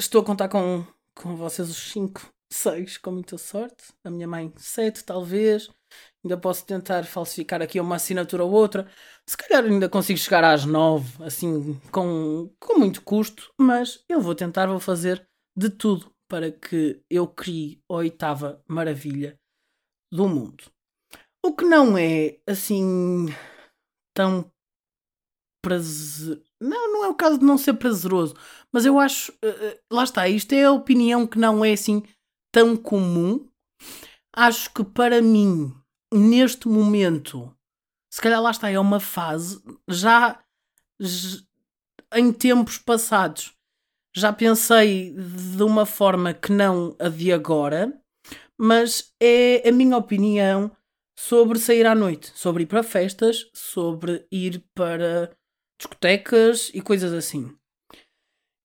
Estou 0.00 0.22
a 0.22 0.24
contar 0.24 0.48
com, 0.48 0.82
com 1.14 1.36
vocês 1.36 1.68
os 1.68 1.76
5, 1.92 2.32
6, 2.50 2.96
com 2.96 3.12
muita 3.12 3.36
sorte. 3.36 3.92
A 4.02 4.08
minha 4.08 4.26
mãe, 4.26 4.50
7, 4.56 5.04
talvez. 5.04 5.68
Ainda 6.24 6.38
posso 6.38 6.64
tentar 6.64 7.04
falsificar 7.04 7.60
aqui 7.60 7.78
uma 7.78 7.96
assinatura 7.96 8.42
ou 8.42 8.50
outra. 8.50 8.90
Se 9.28 9.36
calhar 9.36 9.62
ainda 9.62 9.90
consigo 9.90 10.18
chegar 10.18 10.42
às 10.42 10.64
9, 10.64 11.22
assim, 11.22 11.78
com, 11.92 12.50
com 12.58 12.78
muito 12.78 13.02
custo. 13.02 13.52
Mas 13.60 14.02
eu 14.08 14.22
vou 14.22 14.34
tentar, 14.34 14.68
vou 14.68 14.80
fazer 14.80 15.28
de 15.54 15.68
tudo 15.68 16.10
para 16.26 16.50
que 16.50 17.02
eu 17.10 17.26
crie 17.28 17.82
a 17.86 17.96
oitava 17.96 18.64
maravilha 18.66 19.38
do 20.10 20.26
mundo. 20.26 20.64
O 21.44 21.54
que 21.54 21.66
não 21.66 21.98
é 21.98 22.40
assim 22.46 23.26
tão 24.16 24.50
prazer. 25.62 26.42
Não, 26.60 26.92
não 26.92 27.04
é 27.04 27.08
o 27.08 27.14
caso 27.14 27.38
de 27.38 27.44
não 27.44 27.56
ser 27.56 27.74
prazeroso, 27.74 28.34
mas 28.72 28.84
eu 28.84 28.98
acho. 28.98 29.32
Uh, 29.32 29.78
lá 29.90 30.04
está, 30.04 30.28
isto 30.28 30.52
é 30.52 30.64
a 30.64 30.72
opinião 30.72 31.26
que 31.26 31.38
não 31.38 31.64
é 31.64 31.72
assim 31.72 32.02
tão 32.52 32.76
comum. 32.76 33.48
Acho 34.34 34.72
que 34.72 34.84
para 34.84 35.22
mim, 35.22 35.74
neste 36.12 36.68
momento, 36.68 37.54
se 38.12 38.20
calhar 38.20 38.42
lá 38.42 38.50
está, 38.50 38.70
é 38.70 38.78
uma 38.78 39.00
fase 39.00 39.62
já 39.88 40.38
em 42.14 42.32
tempos 42.32 42.78
passados. 42.78 43.54
Já 44.14 44.32
pensei 44.32 45.14
de 45.14 45.62
uma 45.62 45.86
forma 45.86 46.34
que 46.34 46.52
não 46.52 46.96
a 46.98 47.08
de 47.08 47.32
agora, 47.32 47.96
mas 48.58 49.14
é 49.22 49.68
a 49.68 49.72
minha 49.72 49.96
opinião 49.96 50.70
sobre 51.18 51.58
sair 51.58 51.86
à 51.86 51.94
noite, 51.94 52.32
sobre 52.34 52.64
ir 52.64 52.66
para 52.66 52.82
festas, 52.82 53.48
sobre 53.54 54.26
ir 54.32 54.64
para 54.74 55.30
discotecas 55.80 56.70
e 56.74 56.82
coisas 56.82 57.12
assim. 57.12 57.56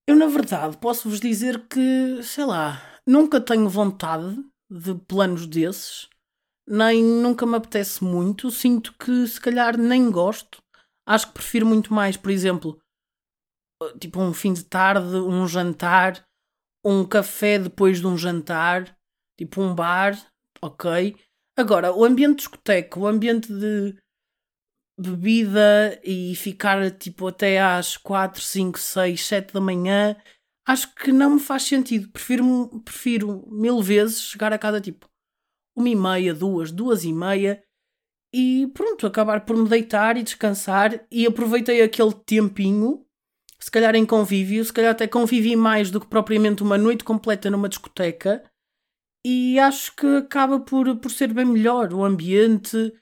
Eu, 0.07 0.15
na 0.15 0.27
verdade, 0.27 0.77
posso-vos 0.77 1.19
dizer 1.19 1.67
que, 1.67 2.21
sei 2.21 2.45
lá, 2.45 2.81
nunca 3.07 3.39
tenho 3.39 3.67
vontade 3.69 4.37
de 4.69 4.93
planos 5.07 5.47
desses, 5.47 6.09
nem 6.67 7.01
nunca 7.03 7.45
me 7.45 7.55
apetece 7.55 8.03
muito. 8.03 8.51
Sinto 8.51 8.93
que, 8.93 9.25
se 9.27 9.39
calhar, 9.39 9.77
nem 9.77 10.11
gosto. 10.11 10.61
Acho 11.07 11.27
que 11.27 11.33
prefiro 11.33 11.65
muito 11.65 11.93
mais, 11.93 12.17
por 12.17 12.29
exemplo, 12.29 12.79
tipo 13.99 14.19
um 14.19 14.33
fim 14.33 14.53
de 14.53 14.63
tarde, 14.63 15.15
um 15.15 15.47
jantar, 15.47 16.23
um 16.83 17.05
café 17.05 17.57
depois 17.57 17.99
de 17.99 18.07
um 18.07 18.17
jantar, 18.17 18.95
tipo 19.37 19.61
um 19.61 19.73
bar, 19.73 20.15
ok? 20.61 21.15
Agora, 21.57 21.93
o 21.95 22.03
ambiente 22.03 22.39
discoteca, 22.39 22.99
o 22.99 23.07
ambiente 23.07 23.47
de 23.53 23.95
bebida 24.97 25.99
e 26.03 26.35
ficar 26.35 26.89
tipo 26.91 27.27
até 27.27 27.61
às 27.61 27.97
4, 27.97 28.41
5, 28.41 28.79
6, 28.79 29.25
7 29.25 29.53
da 29.53 29.61
manhã, 29.61 30.15
acho 30.65 30.93
que 30.95 31.11
não 31.11 31.35
me 31.35 31.39
faz 31.39 31.63
sentido. 31.63 32.09
Prefiro, 32.09 32.81
prefiro 32.83 33.45
mil 33.51 33.81
vezes 33.81 34.21
chegar 34.21 34.53
a 34.53 34.57
casa 34.57 34.79
tipo 34.79 35.07
uma 35.75 35.89
e 35.89 35.95
meia, 35.95 36.33
duas, 36.33 36.71
duas 36.71 37.03
e 37.03 37.11
meia 37.11 37.61
e 38.33 38.67
pronto, 38.73 39.07
acabar 39.07 39.45
por 39.45 39.55
me 39.55 39.69
deitar 39.69 40.17
e 40.17 40.23
descansar 40.23 41.05
e 41.09 41.25
aproveitei 41.25 41.81
aquele 41.81 42.13
tempinho, 42.13 43.05
se 43.57 43.71
calhar 43.71 43.95
em 43.95 44.05
convívio, 44.05 44.63
se 44.65 44.73
calhar 44.73 44.91
até 44.91 45.07
convivi 45.07 45.55
mais 45.55 45.89
do 45.89 46.01
que 46.01 46.07
propriamente 46.07 46.61
uma 46.61 46.77
noite 46.77 47.03
completa 47.05 47.49
numa 47.49 47.69
discoteca 47.69 48.43
e 49.25 49.57
acho 49.57 49.95
que 49.95 50.05
acaba 50.17 50.59
por, 50.59 50.97
por 50.97 51.09
ser 51.09 51.33
bem 51.33 51.45
melhor. 51.45 51.93
O 51.93 52.03
ambiente 52.03 52.93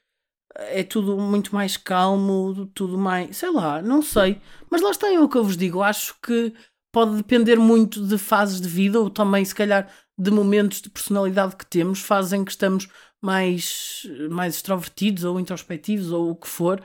é 0.55 0.83
tudo 0.83 1.17
muito 1.17 1.53
mais 1.53 1.77
calmo, 1.77 2.67
tudo 2.74 2.98
mais. 2.98 3.38
sei 3.38 3.51
lá, 3.51 3.81
não 3.81 4.01
sei. 4.01 4.41
Mas 4.69 4.81
lá 4.81 4.91
está 4.91 5.12
é 5.12 5.19
o 5.19 5.29
que 5.29 5.38
eu 5.38 5.43
vos 5.43 5.57
digo. 5.57 5.81
Acho 5.81 6.15
que 6.22 6.53
pode 6.91 7.15
depender 7.15 7.57
muito 7.57 8.05
de 8.05 8.17
fases 8.17 8.62
de 8.62 8.67
vida 8.67 9.00
ou 9.00 9.10
também, 9.10 9.43
se 9.43 9.55
calhar, 9.55 9.91
de 10.17 10.29
momentos 10.29 10.81
de 10.81 10.89
personalidade 10.89 11.55
que 11.55 11.65
temos, 11.65 12.00
fazem 12.00 12.45
que 12.45 12.51
estamos 12.51 12.88
mais, 13.22 14.05
mais 14.29 14.55
extrovertidos 14.55 15.24
ou 15.24 15.39
introspectivos 15.39 16.12
ou 16.12 16.29
o 16.29 16.36
que 16.36 16.48
for. 16.48 16.81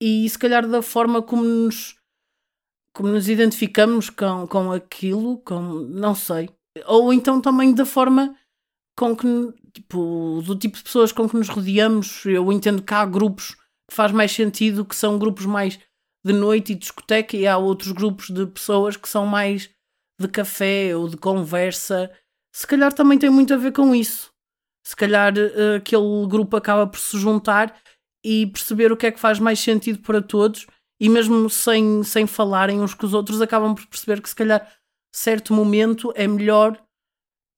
E 0.00 0.28
se 0.28 0.38
calhar 0.38 0.66
da 0.66 0.82
forma 0.82 1.22
como 1.22 1.44
nos, 1.44 1.96
como 2.92 3.10
nos 3.10 3.28
identificamos 3.28 4.10
com, 4.10 4.46
com 4.48 4.72
aquilo, 4.72 5.38
com, 5.38 5.60
não 5.60 6.14
sei. 6.14 6.50
Ou 6.86 7.12
então 7.12 7.40
também 7.40 7.72
da 7.72 7.86
forma 7.86 8.34
com 8.96 9.16
que, 9.16 9.26
tipo, 9.72 10.42
do 10.44 10.56
tipo 10.56 10.76
de 10.76 10.84
pessoas 10.84 11.12
com 11.12 11.28
que 11.28 11.36
nos 11.36 11.48
rodeamos, 11.48 12.24
eu 12.26 12.52
entendo 12.52 12.82
que 12.82 12.94
há 12.94 13.04
grupos 13.04 13.54
que 13.88 13.94
faz 13.94 14.12
mais 14.12 14.32
sentido, 14.32 14.84
que 14.84 14.96
são 14.96 15.18
grupos 15.18 15.46
mais 15.46 15.78
de 16.24 16.32
noite 16.32 16.72
e 16.72 16.76
discoteca, 16.76 17.36
e 17.36 17.46
há 17.46 17.58
outros 17.58 17.92
grupos 17.92 18.30
de 18.30 18.46
pessoas 18.46 18.96
que 18.96 19.08
são 19.08 19.26
mais 19.26 19.70
de 20.20 20.28
café 20.28 20.96
ou 20.96 21.08
de 21.08 21.16
conversa. 21.16 22.10
Se 22.54 22.66
calhar 22.66 22.92
também 22.92 23.18
tem 23.18 23.30
muito 23.30 23.52
a 23.52 23.56
ver 23.56 23.72
com 23.72 23.94
isso. 23.94 24.32
Se 24.86 24.94
calhar 24.94 25.34
uh, 25.34 25.76
aquele 25.76 26.26
grupo 26.28 26.56
acaba 26.56 26.86
por 26.86 26.98
se 26.98 27.18
juntar 27.18 27.74
e 28.24 28.46
perceber 28.46 28.92
o 28.92 28.96
que 28.96 29.06
é 29.06 29.12
que 29.12 29.20
faz 29.20 29.38
mais 29.38 29.58
sentido 29.58 29.98
para 30.00 30.22
todos, 30.22 30.66
e 31.00 31.08
mesmo 31.08 31.50
sem, 31.50 32.02
sem 32.02 32.26
falarem 32.26 32.80
uns 32.80 32.94
com 32.94 33.06
os 33.06 33.12
outros, 33.12 33.42
acabam 33.42 33.74
por 33.74 33.86
perceber 33.86 34.22
que 34.22 34.28
se 34.28 34.34
calhar 34.34 34.66
certo 35.14 35.52
momento 35.52 36.12
é 36.16 36.26
melhor 36.26 36.82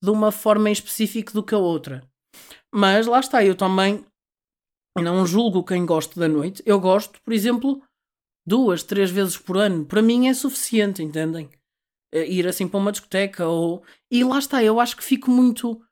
de 0.07 0.11
uma 0.11 0.31
forma 0.31 0.69
em 0.69 0.73
específico 0.73 1.33
do 1.33 1.43
que 1.43 1.53
a 1.53 1.59
outra. 1.59 2.09
Mas 2.73 3.09
lá 3.09 3.19
está, 3.19 3.45
eu 3.45 3.57
também 3.57 4.05
não 4.97 5.27
julgo 5.27 5.65
quem 5.65 5.85
gosta 5.85 6.21
da 6.21 6.29
noite. 6.29 6.63
Eu 6.65 6.79
gosto, 6.79 7.21
por 7.23 7.33
exemplo, 7.33 7.83
duas, 8.47 8.85
três 8.85 9.11
vezes 9.11 9.37
por 9.37 9.57
ano. 9.57 9.85
Para 9.85 10.01
mim 10.01 10.29
é 10.29 10.35
suficiente, 10.35 11.03
entendem? 11.03 11.51
Eh, 12.15 12.31
ir 12.31 12.47
assim 12.47 12.69
para 12.69 12.79
uma 12.79 12.93
discoteca 12.93 13.49
ou. 13.49 13.83
E 14.09 14.23
lá 14.23 14.39
está, 14.39 14.63
eu 14.63 14.79
acho 14.79 14.97
que 14.97 15.03
fico 15.03 15.29
muito. 15.29 15.83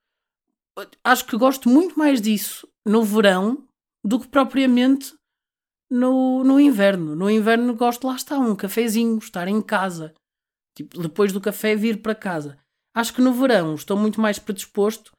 Acho 1.03 1.27
que 1.27 1.37
gosto 1.37 1.69
muito 1.69 1.99
mais 1.99 2.21
disso 2.21 2.69
no 2.87 3.03
verão 3.03 3.67
do 4.05 4.21
que 4.21 4.29
propriamente 4.29 5.13
no, 5.91 6.45
no 6.45 6.61
inverno. 6.61 7.17
No 7.17 7.29
inverno 7.29 7.75
gosto, 7.75 8.07
lá 8.07 8.15
está, 8.15 8.39
um 8.39 8.55
cafezinho, 8.55 9.19
estar 9.19 9.49
em 9.49 9.61
casa. 9.61 10.15
Tipo, 10.77 11.03
depois 11.03 11.33
do 11.33 11.41
café 11.41 11.75
vir 11.75 12.01
para 12.01 12.15
casa. 12.15 12.64
Acho 12.95 13.13
que 13.13 13.21
no 13.21 13.33
verão 13.33 13.75
estou 13.75 13.97
muito 13.97 14.21
mais 14.21 14.39
predisposto 14.39 15.13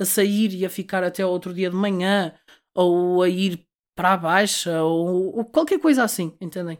a 0.00 0.04
sair 0.04 0.54
e 0.54 0.64
a 0.64 0.70
ficar 0.70 1.04
até 1.04 1.24
outro 1.24 1.54
dia 1.54 1.70
de 1.70 1.76
manhã, 1.76 2.34
ou 2.74 3.22
a 3.22 3.28
ir 3.28 3.66
para 3.94 4.14
a 4.14 4.16
baixa, 4.16 4.82
ou, 4.82 5.36
ou 5.36 5.44
qualquer 5.44 5.78
coisa 5.78 6.02
assim, 6.02 6.36
entendem? 6.40 6.78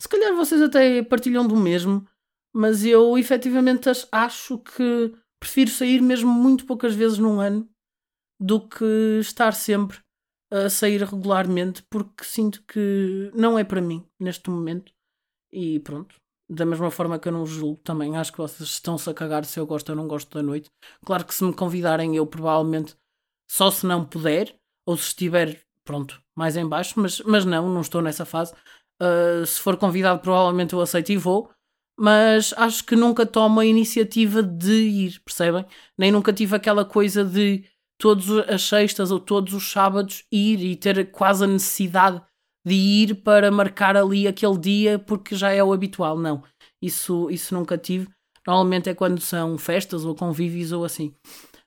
Se 0.00 0.08
calhar 0.08 0.34
vocês 0.34 0.60
até 0.60 1.02
partilham 1.02 1.46
do 1.46 1.56
mesmo, 1.56 2.06
mas 2.54 2.84
eu 2.84 3.16
efetivamente 3.16 3.88
acho 4.10 4.58
que 4.58 5.14
prefiro 5.40 5.70
sair 5.70 6.02
mesmo 6.02 6.32
muito 6.32 6.66
poucas 6.66 6.94
vezes 6.94 7.18
num 7.18 7.40
ano 7.40 7.68
do 8.40 8.60
que 8.60 9.18
estar 9.20 9.52
sempre 9.52 9.98
a 10.50 10.68
sair 10.70 11.02
regularmente, 11.02 11.82
porque 11.90 12.24
sinto 12.24 12.62
que 12.64 13.30
não 13.34 13.58
é 13.58 13.64
para 13.64 13.80
mim 13.80 14.04
neste 14.18 14.50
momento. 14.50 14.92
E 15.52 15.78
pronto, 15.80 16.16
da 16.48 16.64
mesma 16.64 16.90
forma 16.90 17.18
que 17.18 17.28
eu 17.28 17.32
não 17.32 17.44
julgo 17.44 17.80
também, 17.82 18.16
acho 18.16 18.32
que 18.32 18.38
vocês 18.38 18.68
estão-se 18.70 19.08
a 19.08 19.14
cagar 19.14 19.44
se 19.44 19.60
eu 19.60 19.66
gosto 19.66 19.90
ou 19.90 19.96
não 19.96 20.08
gosto 20.08 20.32
da 20.34 20.42
noite. 20.42 20.70
Claro 21.04 21.24
que 21.24 21.34
se 21.34 21.44
me 21.44 21.52
convidarem, 21.52 22.16
eu 22.16 22.26
provavelmente 22.26 22.96
só 23.50 23.70
se 23.70 23.86
não 23.86 24.04
puder, 24.04 24.54
ou 24.86 24.96
se 24.96 25.08
estiver, 25.08 25.60
pronto, 25.84 26.20
mais 26.34 26.56
em 26.56 26.66
baixo, 26.66 26.94
mas, 26.96 27.20
mas 27.20 27.44
não, 27.44 27.68
não 27.68 27.80
estou 27.80 28.00
nessa 28.00 28.24
fase. 28.24 28.54
Uh, 29.00 29.44
se 29.44 29.60
for 29.60 29.76
convidado, 29.76 30.20
provavelmente 30.20 30.72
eu 30.72 30.80
aceito 30.80 31.12
e 31.12 31.16
vou, 31.16 31.50
mas 31.98 32.54
acho 32.56 32.84
que 32.84 32.96
nunca 32.96 33.26
tomo 33.26 33.60
a 33.60 33.66
iniciativa 33.66 34.42
de 34.42 34.72
ir, 34.72 35.20
percebem? 35.24 35.66
Nem 35.96 36.12
nunca 36.12 36.32
tive 36.32 36.56
aquela 36.56 36.84
coisa 36.84 37.24
de 37.24 37.64
todas 37.98 38.28
as 38.48 38.62
sextas 38.62 39.10
ou 39.10 39.18
todos 39.18 39.52
os 39.52 39.70
sábados 39.70 40.24
ir 40.30 40.60
e 40.60 40.76
ter 40.76 41.10
quase 41.10 41.44
a 41.44 41.46
necessidade 41.48 42.22
de 42.68 42.74
ir 42.74 43.14
para 43.22 43.50
marcar 43.50 43.96
ali 43.96 44.28
aquele 44.28 44.58
dia 44.58 44.98
porque 44.98 45.34
já 45.36 45.50
é 45.52 45.62
o 45.62 45.72
habitual. 45.72 46.18
Não, 46.18 46.42
isso, 46.82 47.30
isso 47.30 47.54
nunca 47.54 47.78
tive. 47.78 48.08
Normalmente 48.46 48.88
é 48.88 48.94
quando 48.94 49.20
são 49.20 49.58
festas 49.58 50.04
ou 50.04 50.14
convívios 50.14 50.72
ou 50.72 50.84
assim. 50.84 51.14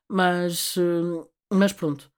Mas, 0.09 0.75
eh, 0.77 1.27
mas 1.53 1.73
pronto. 1.73 2.11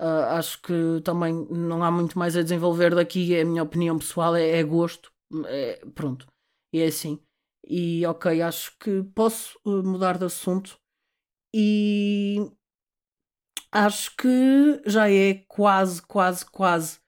Uh, 0.00 0.28
acho 0.36 0.60
que 0.60 1.00
também 1.02 1.32
não 1.50 1.82
há 1.82 1.90
muito 1.90 2.18
mais 2.18 2.36
a 2.36 2.42
desenvolver 2.42 2.94
daqui. 2.94 3.34
É 3.34 3.42
a 3.42 3.44
minha 3.44 3.62
opinião 3.62 3.98
pessoal, 3.98 4.36
é, 4.36 4.58
é 4.58 4.62
gosto. 4.62 5.10
É, 5.46 5.84
pronto. 5.94 6.26
E 6.72 6.80
é 6.80 6.86
assim. 6.86 7.18
E 7.66 8.04
ok, 8.06 8.42
acho 8.42 8.76
que 8.78 9.02
posso 9.14 9.58
eh, 9.66 9.82
mudar 9.82 10.18
de 10.18 10.26
assunto. 10.26 10.78
E 11.54 12.36
acho 13.72 14.14
que 14.16 14.82
já 14.86 15.10
é 15.10 15.34
quase, 15.48 16.02
quase, 16.02 16.44
quase 16.46 16.98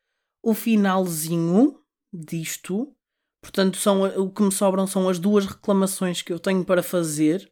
o 0.42 0.54
finalzinho 0.54 1.80
disto. 2.12 2.94
Portanto, 3.42 3.76
são, 3.76 4.02
o 4.02 4.30
que 4.30 4.42
me 4.42 4.52
sobram 4.52 4.86
são 4.86 5.08
as 5.08 5.18
duas 5.18 5.46
reclamações 5.46 6.22
que 6.22 6.32
eu 6.32 6.38
tenho 6.38 6.64
para 6.64 6.82
fazer. 6.82 7.50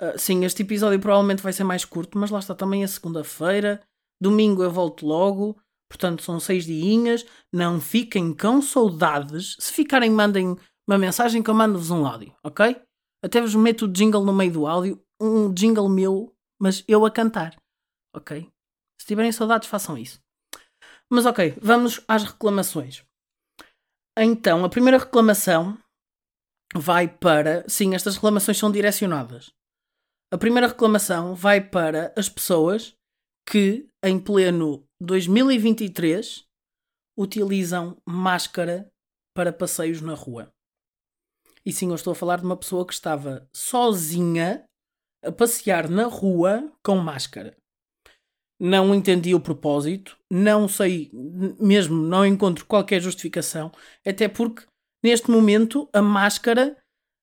Uh, 0.00 0.18
sim, 0.18 0.44
este 0.44 0.62
episódio 0.62 1.00
provavelmente 1.00 1.42
vai 1.42 1.52
ser 1.52 1.64
mais 1.64 1.84
curto, 1.84 2.18
mas 2.18 2.30
lá 2.30 2.38
está 2.38 2.54
também 2.54 2.84
a 2.84 2.88
segunda-feira. 2.88 3.82
Domingo 4.20 4.62
eu 4.62 4.70
volto 4.70 5.06
logo. 5.06 5.58
Portanto, 5.88 6.22
são 6.22 6.38
seis 6.38 6.64
diinhas. 6.64 7.24
Não 7.52 7.80
fiquem 7.80 8.34
com 8.34 8.60
saudades. 8.60 9.56
Se 9.58 9.72
ficarem, 9.72 10.10
mandem 10.10 10.56
uma 10.88 10.98
mensagem 10.98 11.42
que 11.42 11.50
eu 11.50 11.54
mando-vos 11.54 11.90
um 11.90 12.06
áudio, 12.06 12.34
ok? 12.44 12.80
Até 13.22 13.40
vos 13.40 13.54
meto 13.54 13.86
o 13.86 13.88
jingle 13.88 14.24
no 14.24 14.32
meio 14.32 14.52
do 14.52 14.66
áudio. 14.66 15.02
Um 15.20 15.52
jingle 15.52 15.88
meu, 15.88 16.34
mas 16.60 16.84
eu 16.86 17.04
a 17.04 17.10
cantar 17.10 17.56
ok? 18.16 18.50
Se 19.00 19.06
tiverem 19.06 19.30
saudades, 19.30 19.68
façam 19.68 19.96
isso. 19.96 20.20
Mas 21.10 21.24
ok, 21.24 21.56
vamos 21.60 22.00
às 22.08 22.24
reclamações. 22.24 23.04
Então, 24.18 24.64
a 24.64 24.68
primeira 24.68 24.98
reclamação 24.98 25.78
vai 26.74 27.06
para. 27.06 27.68
Sim, 27.68 27.94
estas 27.94 28.16
reclamações 28.16 28.58
são 28.58 28.72
direcionadas. 28.72 29.52
A 30.32 30.38
primeira 30.38 30.66
reclamação 30.66 31.34
vai 31.34 31.60
para 31.60 32.12
as 32.16 32.28
pessoas 32.28 32.94
que, 33.48 33.88
em 34.02 34.18
pleno 34.18 34.84
2023, 35.00 36.44
utilizam 37.16 37.96
máscara 38.04 38.90
para 39.34 39.52
passeios 39.52 40.00
na 40.00 40.14
rua. 40.14 40.52
E 41.64 41.72
sim, 41.72 41.90
eu 41.90 41.94
estou 41.94 42.12
a 42.12 42.16
falar 42.16 42.38
de 42.38 42.44
uma 42.44 42.56
pessoa 42.56 42.86
que 42.86 42.94
estava 42.94 43.48
sozinha 43.54 44.64
a 45.24 45.30
passear 45.30 45.88
na 45.88 46.04
rua 46.04 46.72
com 46.84 46.96
máscara 46.96 47.56
não 48.58 48.94
entendi 48.94 49.34
o 49.34 49.40
propósito, 49.40 50.16
não 50.30 50.66
sei, 50.66 51.10
mesmo 51.60 51.96
não 51.96 52.24
encontro 52.24 52.64
qualquer 52.64 53.00
justificação, 53.00 53.70
até 54.04 54.28
porque 54.28 54.64
neste 55.04 55.30
momento 55.30 55.88
a 55.92 56.00
máscara 56.00 56.76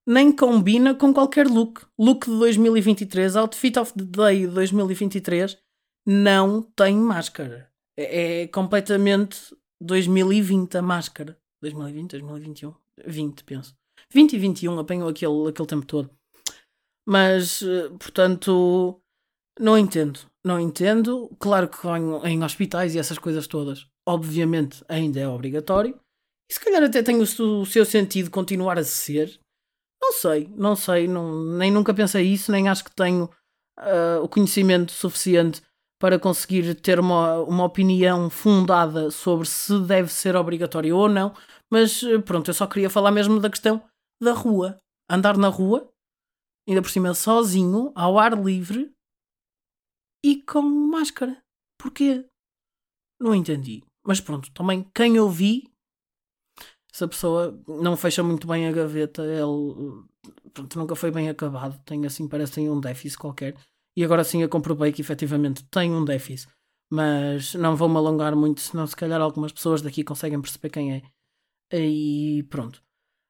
nem 0.07 0.31
combina 0.31 0.93
com 0.93 1.13
qualquer 1.13 1.47
look. 1.47 1.85
Look 1.97 2.25
de 2.29 2.37
2023, 2.37 3.35
Outfit 3.35 3.79
of 3.79 3.93
the 3.93 4.03
Day 4.03 4.41
de 4.41 4.47
2023, 4.47 5.57
não 6.05 6.61
tem 6.61 6.95
máscara. 6.97 7.71
É, 7.97 8.41
é 8.43 8.47
completamente 8.47 9.55
2020 9.81 10.77
a 10.77 10.81
máscara. 10.81 11.37
2020, 11.61 12.11
2021, 12.11 12.73
20 13.05 13.43
penso. 13.45 13.75
20 14.11 14.33
e 14.33 14.37
21 14.37 14.79
apanhou 14.79 15.09
aquele, 15.09 15.49
aquele 15.49 15.67
tempo 15.67 15.85
todo. 15.85 16.09
Mas, 17.07 17.61
eh, 17.61 17.89
portanto, 17.99 19.01
não 19.59 19.77
entendo, 19.77 20.19
não 20.45 20.59
entendo. 20.59 21.29
Claro 21.39 21.67
que 21.67 21.87
em, 21.87 22.33
em 22.33 22.43
hospitais 22.43 22.93
e 22.93 22.99
essas 22.99 23.17
coisas 23.17 23.47
todas, 23.47 23.87
obviamente, 24.07 24.83
ainda 24.87 25.19
é 25.19 25.27
obrigatório. 25.27 25.97
E 26.49 26.53
se 26.53 26.59
calhar 26.59 26.83
até 26.83 27.01
tem 27.01 27.17
o, 27.17 27.23
o 27.23 27.65
seu 27.65 27.85
sentido 27.85 28.29
continuar 28.29 28.77
a 28.77 28.83
ser. 28.83 29.39
Não 30.01 30.11
sei, 30.11 30.49
não 30.55 30.75
sei, 30.75 31.07
não, 31.07 31.43
nem 31.57 31.71
nunca 31.71 31.93
pensei 31.93 32.25
isso, 32.27 32.51
nem 32.51 32.67
acho 32.67 32.83
que 32.83 32.93
tenho 32.93 33.29
uh, 33.79 34.21
o 34.21 34.27
conhecimento 34.27 34.91
suficiente 34.91 35.61
para 35.97 36.19
conseguir 36.19 36.75
ter 36.75 36.99
uma, 36.99 37.39
uma 37.43 37.63
opinião 37.63 38.29
fundada 38.29 39.09
sobre 39.09 39.47
se 39.47 39.79
deve 39.79 40.11
ser 40.11 40.35
obrigatório 40.35 40.97
ou 40.97 41.07
não. 41.07 41.33
Mas 41.71 42.01
pronto, 42.25 42.49
eu 42.49 42.53
só 42.53 42.67
queria 42.67 42.89
falar 42.89 43.11
mesmo 43.11 43.39
da 43.39 43.49
questão 43.49 43.81
da 44.21 44.33
rua. 44.33 44.77
Andar 45.09 45.37
na 45.37 45.47
rua, 45.47 45.89
ainda 46.67 46.81
por 46.81 46.91
cima 46.91 47.13
sozinho, 47.13 47.93
ao 47.95 48.19
ar 48.19 48.37
livre, 48.37 48.91
e 50.23 50.41
com 50.41 50.61
máscara. 50.61 51.43
Porquê? 51.77 52.25
Não 53.19 53.35
entendi. 53.35 53.83
Mas 54.05 54.21
pronto, 54.21 54.51
também 54.51 54.89
quem 54.93 55.17
eu 55.17 55.29
vi, 55.29 55.69
essa 56.93 57.07
pessoa 57.07 57.61
não 57.67 57.97
fecha 57.97 58.23
muito 58.23 58.47
bem 58.47 58.67
a 58.67 58.71
gaveta, 58.71 59.23
ele 59.23 60.03
pronto, 60.53 60.79
nunca 60.79 60.95
foi 60.95 61.11
bem 61.11 61.29
acabado, 61.29 61.81
tem 61.85 62.05
assim, 62.05 62.27
parece 62.27 62.53
tem 62.53 62.69
um 62.69 62.79
déficit 62.79 63.17
qualquer. 63.17 63.55
E 63.95 64.03
agora 64.03 64.23
sim 64.23 64.41
eu 64.41 64.49
comprovei 64.49 64.91
que 64.91 65.01
efetivamente 65.01 65.63
tem 65.65 65.91
um 65.91 66.05
déficit. 66.05 66.51
Mas 66.91 67.55
não 67.55 67.75
vou 67.75 67.89
me 67.89 67.97
alongar 67.97 68.35
muito, 68.35 68.61
senão 68.61 68.85
se 68.85 68.95
calhar 68.95 69.19
algumas 69.19 69.51
pessoas 69.51 69.81
daqui 69.81 70.03
conseguem 70.03 70.41
perceber 70.41 70.69
quem 70.69 70.93
é. 70.93 71.03
E 71.71 72.43
pronto. 72.49 72.83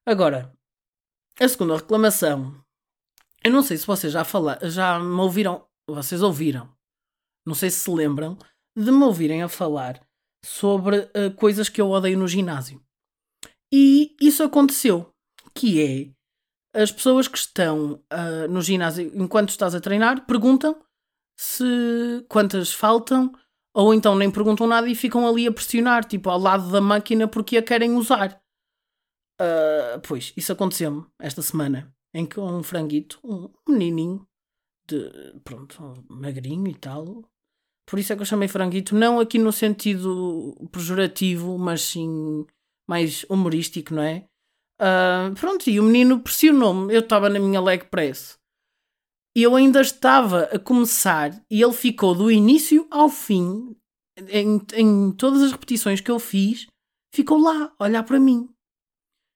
Agora, 0.05 0.53
a 1.39 1.47
segunda 1.47 1.77
reclamação. 1.77 2.61
Eu 3.43 3.51
não 3.51 3.61
sei 3.61 3.77
se 3.77 3.87
vocês 3.87 4.11
já 4.11 4.23
falaram, 4.23 4.69
já 4.69 4.99
me 4.99 5.19
ouviram, 5.21 5.65
vocês 5.87 6.21
ouviram 6.21 6.69
não 7.45 7.55
sei 7.55 7.69
se 7.69 7.79
se 7.79 7.91
lembram, 7.91 8.37
de 8.75 8.91
me 8.91 9.03
ouvirem 9.03 9.43
a 9.43 9.49
falar 9.49 10.01
sobre 10.43 10.97
uh, 10.97 11.33
coisas 11.35 11.69
que 11.69 11.79
eu 11.79 11.89
odeio 11.89 12.17
no 12.17 12.27
ginásio. 12.27 12.83
E 13.71 14.15
isso 14.21 14.43
aconteceu, 14.43 15.11
que 15.53 15.81
é 15.81 16.79
as 16.79 16.91
pessoas 16.91 17.27
que 17.27 17.37
estão 17.37 18.03
uh, 18.11 18.47
no 18.49 18.61
ginásio 18.61 19.11
enquanto 19.15 19.49
estás 19.49 19.75
a 19.75 19.79
treinar 19.79 20.25
perguntam 20.25 20.83
se 21.39 22.25
quantas 22.27 22.73
faltam 22.73 23.31
ou 23.73 23.93
então 23.93 24.15
nem 24.15 24.29
perguntam 24.29 24.67
nada 24.67 24.87
e 24.87 24.95
ficam 24.95 25.27
ali 25.27 25.47
a 25.47 25.51
pressionar, 25.51 26.05
tipo 26.05 26.29
ao 26.29 26.39
lado 26.39 26.71
da 26.71 26.79
máquina 26.79 27.27
porque 27.27 27.57
a 27.57 27.63
querem 27.63 27.95
usar. 27.95 28.39
Uh, 29.41 29.99
pois, 30.07 30.31
isso 30.37 30.51
aconteceu-me 30.51 31.05
esta 31.19 31.41
semana, 31.41 31.91
em 32.13 32.25
que 32.25 32.39
um 32.39 32.61
franguito, 32.61 33.19
um 33.23 33.51
menininho, 33.67 34.27
de, 34.87 35.39
pronto, 35.43 36.05
magrinho 36.07 36.67
e 36.67 36.75
tal, 36.75 37.23
por 37.85 37.99
isso 37.99 38.13
é 38.13 38.15
que 38.15 38.21
eu 38.21 38.25
chamei 38.25 38.47
franguito, 38.47 38.95
não 38.95 39.19
aqui 39.19 39.37
no 39.37 39.51
sentido 39.51 40.55
pejorativo, 40.71 41.57
mas 41.57 41.81
sim 41.81 42.45
mais 42.87 43.25
humorístico, 43.29 43.93
não 43.93 44.03
é? 44.03 44.25
Uh, 44.81 45.33
pronto, 45.39 45.69
e 45.69 45.79
o 45.79 45.83
menino 45.83 46.19
pressionou-me. 46.19 46.93
Eu 46.93 47.01
estava 47.01 47.29
na 47.29 47.39
minha 47.39 47.61
leg 47.61 47.85
press. 47.85 48.37
E 49.35 49.41
eu 49.41 49.55
ainda 49.55 49.81
estava 49.81 50.43
a 50.43 50.59
começar 50.59 51.31
e 51.49 51.61
ele 51.61 51.73
ficou 51.73 52.13
do 52.13 52.29
início 52.29 52.87
ao 52.91 53.09
fim, 53.09 53.75
em, 54.27 54.61
em 54.73 55.11
todas 55.11 55.41
as 55.41 55.51
repetições 55.51 55.99
que 55.99 56.11
eu 56.11 56.19
fiz, 56.19 56.67
ficou 57.13 57.39
lá 57.39 57.73
a 57.79 57.83
olhar 57.83 58.03
para 58.03 58.19
mim. 58.19 58.47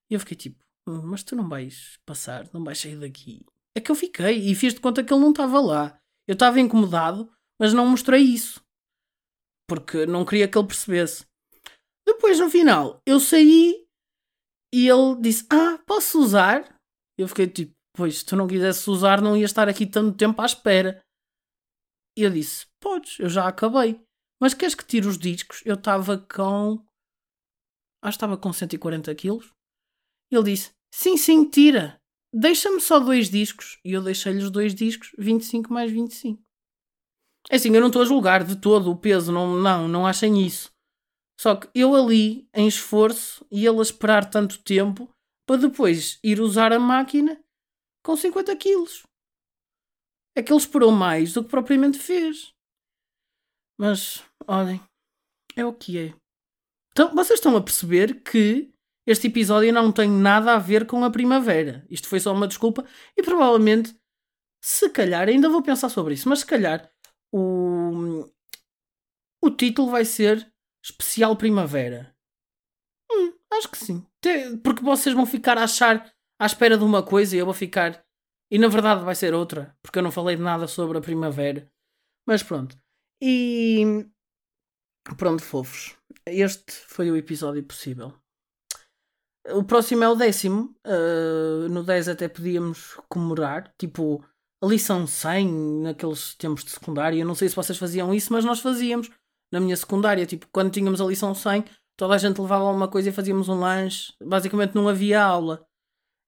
E 0.10 0.14
eu 0.14 0.20
fiquei 0.20 0.38
tipo, 0.38 0.64
hum, 0.88 1.02
mas 1.04 1.24
tu 1.24 1.36
não 1.36 1.50
vais 1.50 2.00
passar, 2.06 2.48
não 2.54 2.64
vais 2.64 2.78
sair 2.78 3.00
daqui. 3.00 3.44
É 3.76 3.82
que 3.82 3.90
eu 3.90 3.96
fiquei 3.96 4.38
e 4.38 4.54
fiz 4.54 4.74
de 4.74 4.80
conta 4.80 5.04
que 5.04 5.12
ele 5.12 5.22
não 5.22 5.32
estava 5.32 5.60
lá. 5.60 6.00
Eu 6.28 6.34
estava 6.34 6.60
incomodado 6.60 7.32
mas 7.60 7.74
não 7.74 7.88
mostrei 7.88 8.22
isso. 8.22 8.62
Porque 9.68 10.06
não 10.06 10.26
queria 10.26 10.48
que 10.48 10.58
ele 10.58 10.68
percebesse. 10.68 11.26
Depois, 12.06 12.40
no 12.40 12.50
final, 12.50 13.02
eu 13.06 13.20
saí 13.20 13.86
e 14.74 14.88
ele 14.88 15.20
disse: 15.20 15.46
Ah, 15.50 15.78
posso 15.86 16.20
usar? 16.20 16.80
Eu 17.18 17.28
fiquei 17.28 17.48
tipo: 17.48 17.74
Pois, 17.94 18.20
se 18.20 18.26
tu 18.26 18.36
não 18.36 18.48
quisesse 18.48 18.90
usar, 18.90 19.22
não 19.22 19.36
ia 19.36 19.46
estar 19.46 19.68
aqui 19.68 19.86
tanto 19.86 20.16
tempo 20.16 20.42
à 20.42 20.46
espera. 20.46 21.04
E 22.18 22.24
eu 22.24 22.30
disse: 22.30 22.66
Podes, 22.80 23.20
eu 23.20 23.30
já 23.30 23.48
acabei. 23.48 24.02
Mas 24.42 24.54
queres 24.54 24.76
que 24.76 24.86
tire 24.86 25.08
os 25.08 25.18
discos? 25.18 25.62
Eu 25.66 25.76
estava 25.76 26.18
com. 26.18 26.86
Acho 28.04 28.18
que 28.18 28.24
estava 28.24 28.38
com 28.38 28.54
140 28.54 29.14
quilos. 29.16 29.52
Ele 30.32 30.44
disse: 30.44 30.72
Sim, 30.94 31.18
sim, 31.18 31.50
tira. 31.50 32.00
Deixa-me 32.34 32.80
só 32.80 33.00
dois 33.00 33.30
discos. 33.30 33.80
E 33.84 33.94
eu 33.94 34.04
deixei-lhe 34.04 34.44
os 34.44 34.52
dois 34.52 34.76
discos, 34.76 35.12
25 35.18 35.74
mais 35.74 35.92
25. 35.92 36.42
É 37.50 37.56
assim, 37.56 37.74
eu 37.74 37.80
não 37.80 37.88
estou 37.88 38.02
a 38.02 38.06
julgar 38.06 38.44
de 38.44 38.58
todo 38.58 38.92
o 38.92 38.98
peso, 38.98 39.32
não, 39.32 39.56
não, 39.56 39.88
não 39.88 40.06
achem 40.06 40.46
isso. 40.46 40.72
Só 41.40 41.56
que 41.56 41.70
eu 41.74 41.96
ali, 41.96 42.48
em 42.54 42.68
esforço, 42.68 43.46
e 43.52 43.66
ele 43.66 43.80
a 43.80 43.84
esperar 43.84 44.30
tanto 44.30 44.60
tempo 44.60 45.10
para 45.46 45.62
depois 45.62 46.20
ir 46.24 46.42
usar 46.42 46.74
a 46.74 46.80
máquina 46.80 47.42
com 48.04 48.16
50 48.16 48.56
quilos. 48.56 49.04
É 50.36 50.44
que 50.44 50.52
ele 50.52 50.60
esperou 50.60 50.92
mais 50.92 51.34
do 51.34 51.44
que 51.44 51.50
propriamente 51.50 51.98
fez. 51.98 52.54
Mas, 53.78 54.24
olhem, 54.48 54.82
é 55.56 55.66
o 55.66 55.74
que 55.74 55.98
é. 55.98 56.14
Então, 56.92 57.14
vocês 57.14 57.40
estão 57.40 57.56
a 57.56 57.62
perceber 57.62 58.24
que 58.24 58.72
este 59.06 59.28
episódio 59.28 59.72
não 59.72 59.92
tem 59.92 60.10
nada 60.10 60.54
a 60.54 60.60
ver 60.60 60.86
com 60.86 61.04
a 61.04 61.12
primavera. 61.12 61.86
Isto 61.90 62.10
foi 62.10 62.20
só 62.20 62.34
uma 62.34 62.48
desculpa 62.48 62.86
e 63.16 63.24
provavelmente, 63.24 63.96
se 64.62 64.90
calhar, 64.90 65.30
ainda 65.30 65.48
vou 65.48 65.62
pensar 65.62 65.90
sobre 65.90 66.16
isso, 66.16 66.28
mas 66.28 66.40
se 66.40 66.46
calhar 66.46 66.92
o, 67.32 68.30
o 69.42 69.52
título 69.52 69.92
vai 69.92 70.06
ser 70.06 70.52
Especial 70.84 71.36
Primavera. 71.36 72.16
Hum, 73.12 73.34
acho 73.54 73.70
que 73.70 73.78
sim. 73.78 74.06
Porque 74.64 74.84
vocês 74.84 75.16
vão 75.16 75.26
ficar 75.26 75.58
a 75.58 75.64
achar 75.64 76.14
à 76.40 76.46
espera 76.46 76.78
de 76.78 76.84
uma 76.84 77.04
coisa 77.04 77.36
e 77.36 77.40
eu 77.40 77.46
vou 77.46 77.54
ficar. 77.54 78.06
E 78.50 78.58
na 78.58 78.68
verdade 78.68 79.04
vai 79.04 79.16
ser 79.16 79.34
outra, 79.34 79.78
porque 79.82 80.00
eu 80.00 80.04
não 80.04 80.12
falei 80.12 80.36
de 80.36 80.42
nada 80.42 80.68
sobre 80.68 80.98
a 80.98 81.02
primavera. 81.02 81.70
Mas 82.26 82.44
pronto. 82.44 82.78
E. 83.22 84.06
Pronto, 85.18 85.42
fofos. 85.42 85.98
Este 86.26 86.72
foi 86.72 87.10
o 87.10 87.16
episódio 87.16 87.64
possível. 87.64 88.14
O 89.50 89.64
próximo 89.64 90.04
é 90.04 90.10
o 90.10 90.16
décimo. 90.16 90.76
Uh, 90.86 91.70
no 91.70 91.84
10 91.84 92.10
até 92.10 92.28
podíamos 92.28 92.96
comemorar. 93.08 93.74
Tipo, 93.78 94.24
a 94.62 94.68
lição 94.68 95.06
100 95.06 95.48
naqueles 95.82 96.36
tempos 96.36 96.64
de 96.64 96.72
secundária. 96.72 97.20
Eu 97.20 97.26
não 97.26 97.36
sei 97.36 97.50
se 97.50 97.56
vocês 97.56 97.78
faziam 97.78 98.14
isso, 98.14 98.32
mas 98.34 98.44
nós 98.44 98.60
fazíamos 98.60 99.10
na 99.52 99.60
minha 99.60 99.76
secundária. 99.78 100.26
Tipo, 100.26 100.48
quando 100.52 100.72
tínhamos 100.72 101.00
a 101.00 101.06
lição 101.06 101.34
100, 101.34 101.66
toda 101.96 102.16
a 102.16 102.18
gente 102.18 102.42
levava 102.42 102.64
alguma 102.64 102.88
coisa 102.88 103.10
e 103.10 103.14
fazíamos 103.14 103.50
um 103.50 103.60
lanche. 103.60 104.14
Basicamente 104.22 104.76
não 104.76 104.88
havia 104.88 105.22
aula. 105.22 105.66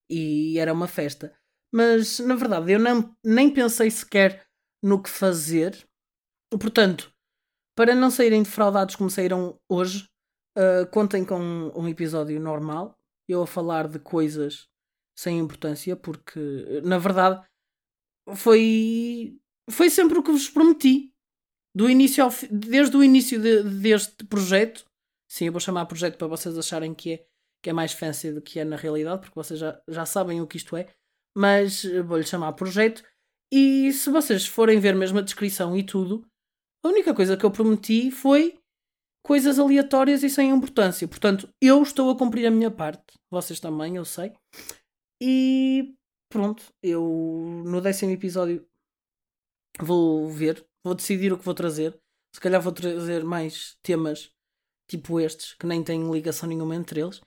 E 0.09 0.57
era 0.57 0.73
uma 0.73 0.87
festa. 0.87 1.33
Mas, 1.71 2.19
na 2.19 2.35
verdade, 2.35 2.71
eu 2.71 2.79
não, 2.79 3.15
nem 3.23 3.51
pensei 3.51 3.89
sequer 3.91 4.45
no 4.81 5.01
que 5.01 5.09
fazer. 5.09 5.87
Portanto, 6.51 7.11
para 7.75 7.93
não 7.95 8.09
saírem 8.09 8.43
defraudados 8.43 8.95
como 8.95 9.09
saíram 9.09 9.59
hoje, 9.69 10.07
uh, 10.57 10.85
contem 10.91 11.23
com 11.23 11.71
um 11.75 11.87
episódio 11.87 12.39
normal. 12.39 12.97
Eu 13.27 13.43
a 13.43 13.47
falar 13.47 13.87
de 13.87 13.99
coisas 13.99 14.67
sem 15.15 15.37
importância, 15.37 15.95
porque, 15.95 16.81
na 16.83 16.97
verdade, 16.97 17.45
foi, 18.35 19.37
foi 19.69 19.89
sempre 19.89 20.17
o 20.17 20.23
que 20.23 20.31
vos 20.31 20.49
prometi. 20.49 21.13
Do 21.75 21.89
início 21.89 22.23
ao, 22.23 22.31
desde 22.51 22.97
o 22.97 23.03
início 23.03 23.39
de, 23.39 23.63
deste 23.63 24.25
projeto, 24.25 24.85
sim, 25.29 25.45
eu 25.45 25.51
vou 25.51 25.61
chamar 25.61 25.85
projeto 25.85 26.17
para 26.17 26.27
vocês 26.27 26.57
acharem 26.57 26.93
que 26.93 27.13
é, 27.13 27.25
que 27.63 27.69
é 27.69 27.73
mais 27.73 27.93
fancy 27.93 28.31
do 28.31 28.41
que 28.41 28.59
é 28.59 28.65
na 28.65 28.75
realidade, 28.75 29.21
porque 29.21 29.35
vocês 29.35 29.59
já, 29.59 29.79
já 29.87 30.05
sabem 30.05 30.41
o 30.41 30.47
que 30.47 30.57
isto 30.57 30.75
é, 30.75 30.87
mas 31.37 31.83
vou-lhe 32.05 32.23
chamar 32.23 32.53
projeto. 32.53 33.03
E 33.51 33.91
se 33.93 34.09
vocês 34.09 34.45
forem 34.45 34.79
ver 34.79 34.95
mesmo 34.95 35.19
a 35.19 35.23
descrição 35.23 35.75
e 35.77 35.83
tudo, 35.83 36.25
a 36.83 36.89
única 36.89 37.13
coisa 37.13 37.35
que 37.35 37.45
eu 37.45 37.51
prometi 37.51 38.11
foi 38.11 38.59
coisas 39.25 39.59
aleatórias 39.59 40.23
e 40.23 40.29
sem 40.29 40.49
importância. 40.49 41.07
Portanto, 41.07 41.47
eu 41.61 41.81
estou 41.81 42.09
a 42.09 42.17
cumprir 42.17 42.45
a 42.45 42.51
minha 42.51 42.71
parte. 42.71 43.13
Vocês 43.29 43.59
também, 43.59 43.95
eu 43.95 44.05
sei. 44.05 44.33
E 45.21 45.93
pronto, 46.29 46.63
eu 46.81 47.03
no 47.65 47.81
décimo 47.81 48.11
episódio 48.11 48.65
vou 49.81 50.29
ver, 50.29 50.65
vou 50.83 50.95
decidir 50.95 51.33
o 51.33 51.37
que 51.37 51.45
vou 51.45 51.53
trazer. 51.53 51.99
Se 52.33 52.39
calhar 52.39 52.61
vou 52.61 52.71
trazer 52.71 53.23
mais 53.23 53.77
temas 53.81 54.31
tipo 54.87 55.19
estes, 55.19 55.53
que 55.53 55.65
nem 55.65 55.83
têm 55.83 56.11
ligação 56.11 56.47
nenhuma 56.47 56.75
entre 56.75 57.01
eles. 57.01 57.21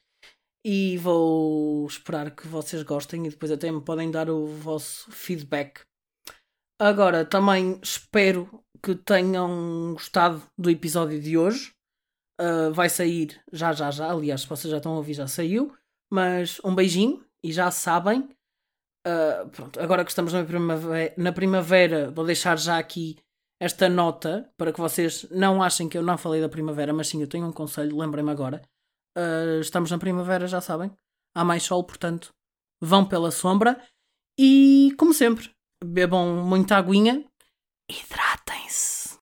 E 0.65 0.97
vou 0.99 1.87
esperar 1.87 2.35
que 2.35 2.47
vocês 2.47 2.83
gostem 2.83 3.27
e 3.27 3.31
depois 3.31 3.51
até 3.51 3.71
me 3.71 3.81
podem 3.81 4.11
dar 4.11 4.31
o 4.31 4.47
vosso 4.47 5.11
feedback. 5.11 5.81
Agora, 6.81 7.25
também 7.25 7.81
espero 7.83 8.63
que 8.83 8.95
tenham 8.95 9.93
gostado 9.95 10.43
do 10.59 10.71
episódio 10.71 11.21
de 11.21 11.37
hoje. 11.37 11.73
Uh, 12.41 12.73
vai 12.73 12.89
sair 12.89 13.41
já, 13.53 13.73
já, 13.73 13.91
já. 13.91 14.11
Aliás, 14.11 14.43
se 14.43 14.49
vocês 14.49 14.71
já 14.71 14.79
estão 14.79 14.95
a 14.95 14.97
ouvir, 14.97 15.15
já 15.15 15.27
saiu. 15.27 15.77
Mas 16.13 16.61
um 16.65 16.75
beijinho 16.75 17.25
e 17.43 17.53
já 17.53 17.71
sabem, 17.71 18.29
Uh, 19.07 19.49
pronto, 19.49 19.81
agora 19.81 20.05
que 20.05 20.11
estamos 20.11 20.33
na 20.33 20.45
primavera, 20.45 21.15
na 21.17 21.33
primavera, 21.33 22.11
vou 22.11 22.25
deixar 22.25 22.57
já 22.57 22.79
aqui 22.79 23.19
esta 23.61 23.89
nota 23.89 24.51
para 24.57 24.73
que 24.73 24.81
vocês 24.81 25.27
não 25.31 25.63
achem 25.63 25.89
que 25.89 25.99
eu 25.99 26.03
não 26.03 26.19
falei 26.19 26.41
da 26.41 26.49
primavera, 26.49 26.93
mas 26.93 27.09
sim, 27.09 27.21
eu 27.21 27.29
tenho 27.29 27.47
um 27.47 27.53
conselho, 27.53 27.97
lembrem-me 27.99 28.31
agora. 28.31 28.63
Uh, 29.17 29.61
estamos 29.61 29.91
na 29.91 29.99
primavera, 29.99 30.47
já 30.47 30.61
sabem. 30.61 30.91
Há 31.35 31.45
mais 31.45 31.63
sol, 31.63 31.85
portanto, 31.85 32.33
vão 32.81 33.05
pela 33.05 33.31
sombra. 33.31 33.81
E, 34.39 34.95
como 34.99 35.13
sempre, 35.13 35.51
bebam 35.85 36.45
muita 36.45 36.77
aguinha. 36.77 37.25
Hidratem-se. 37.89 39.19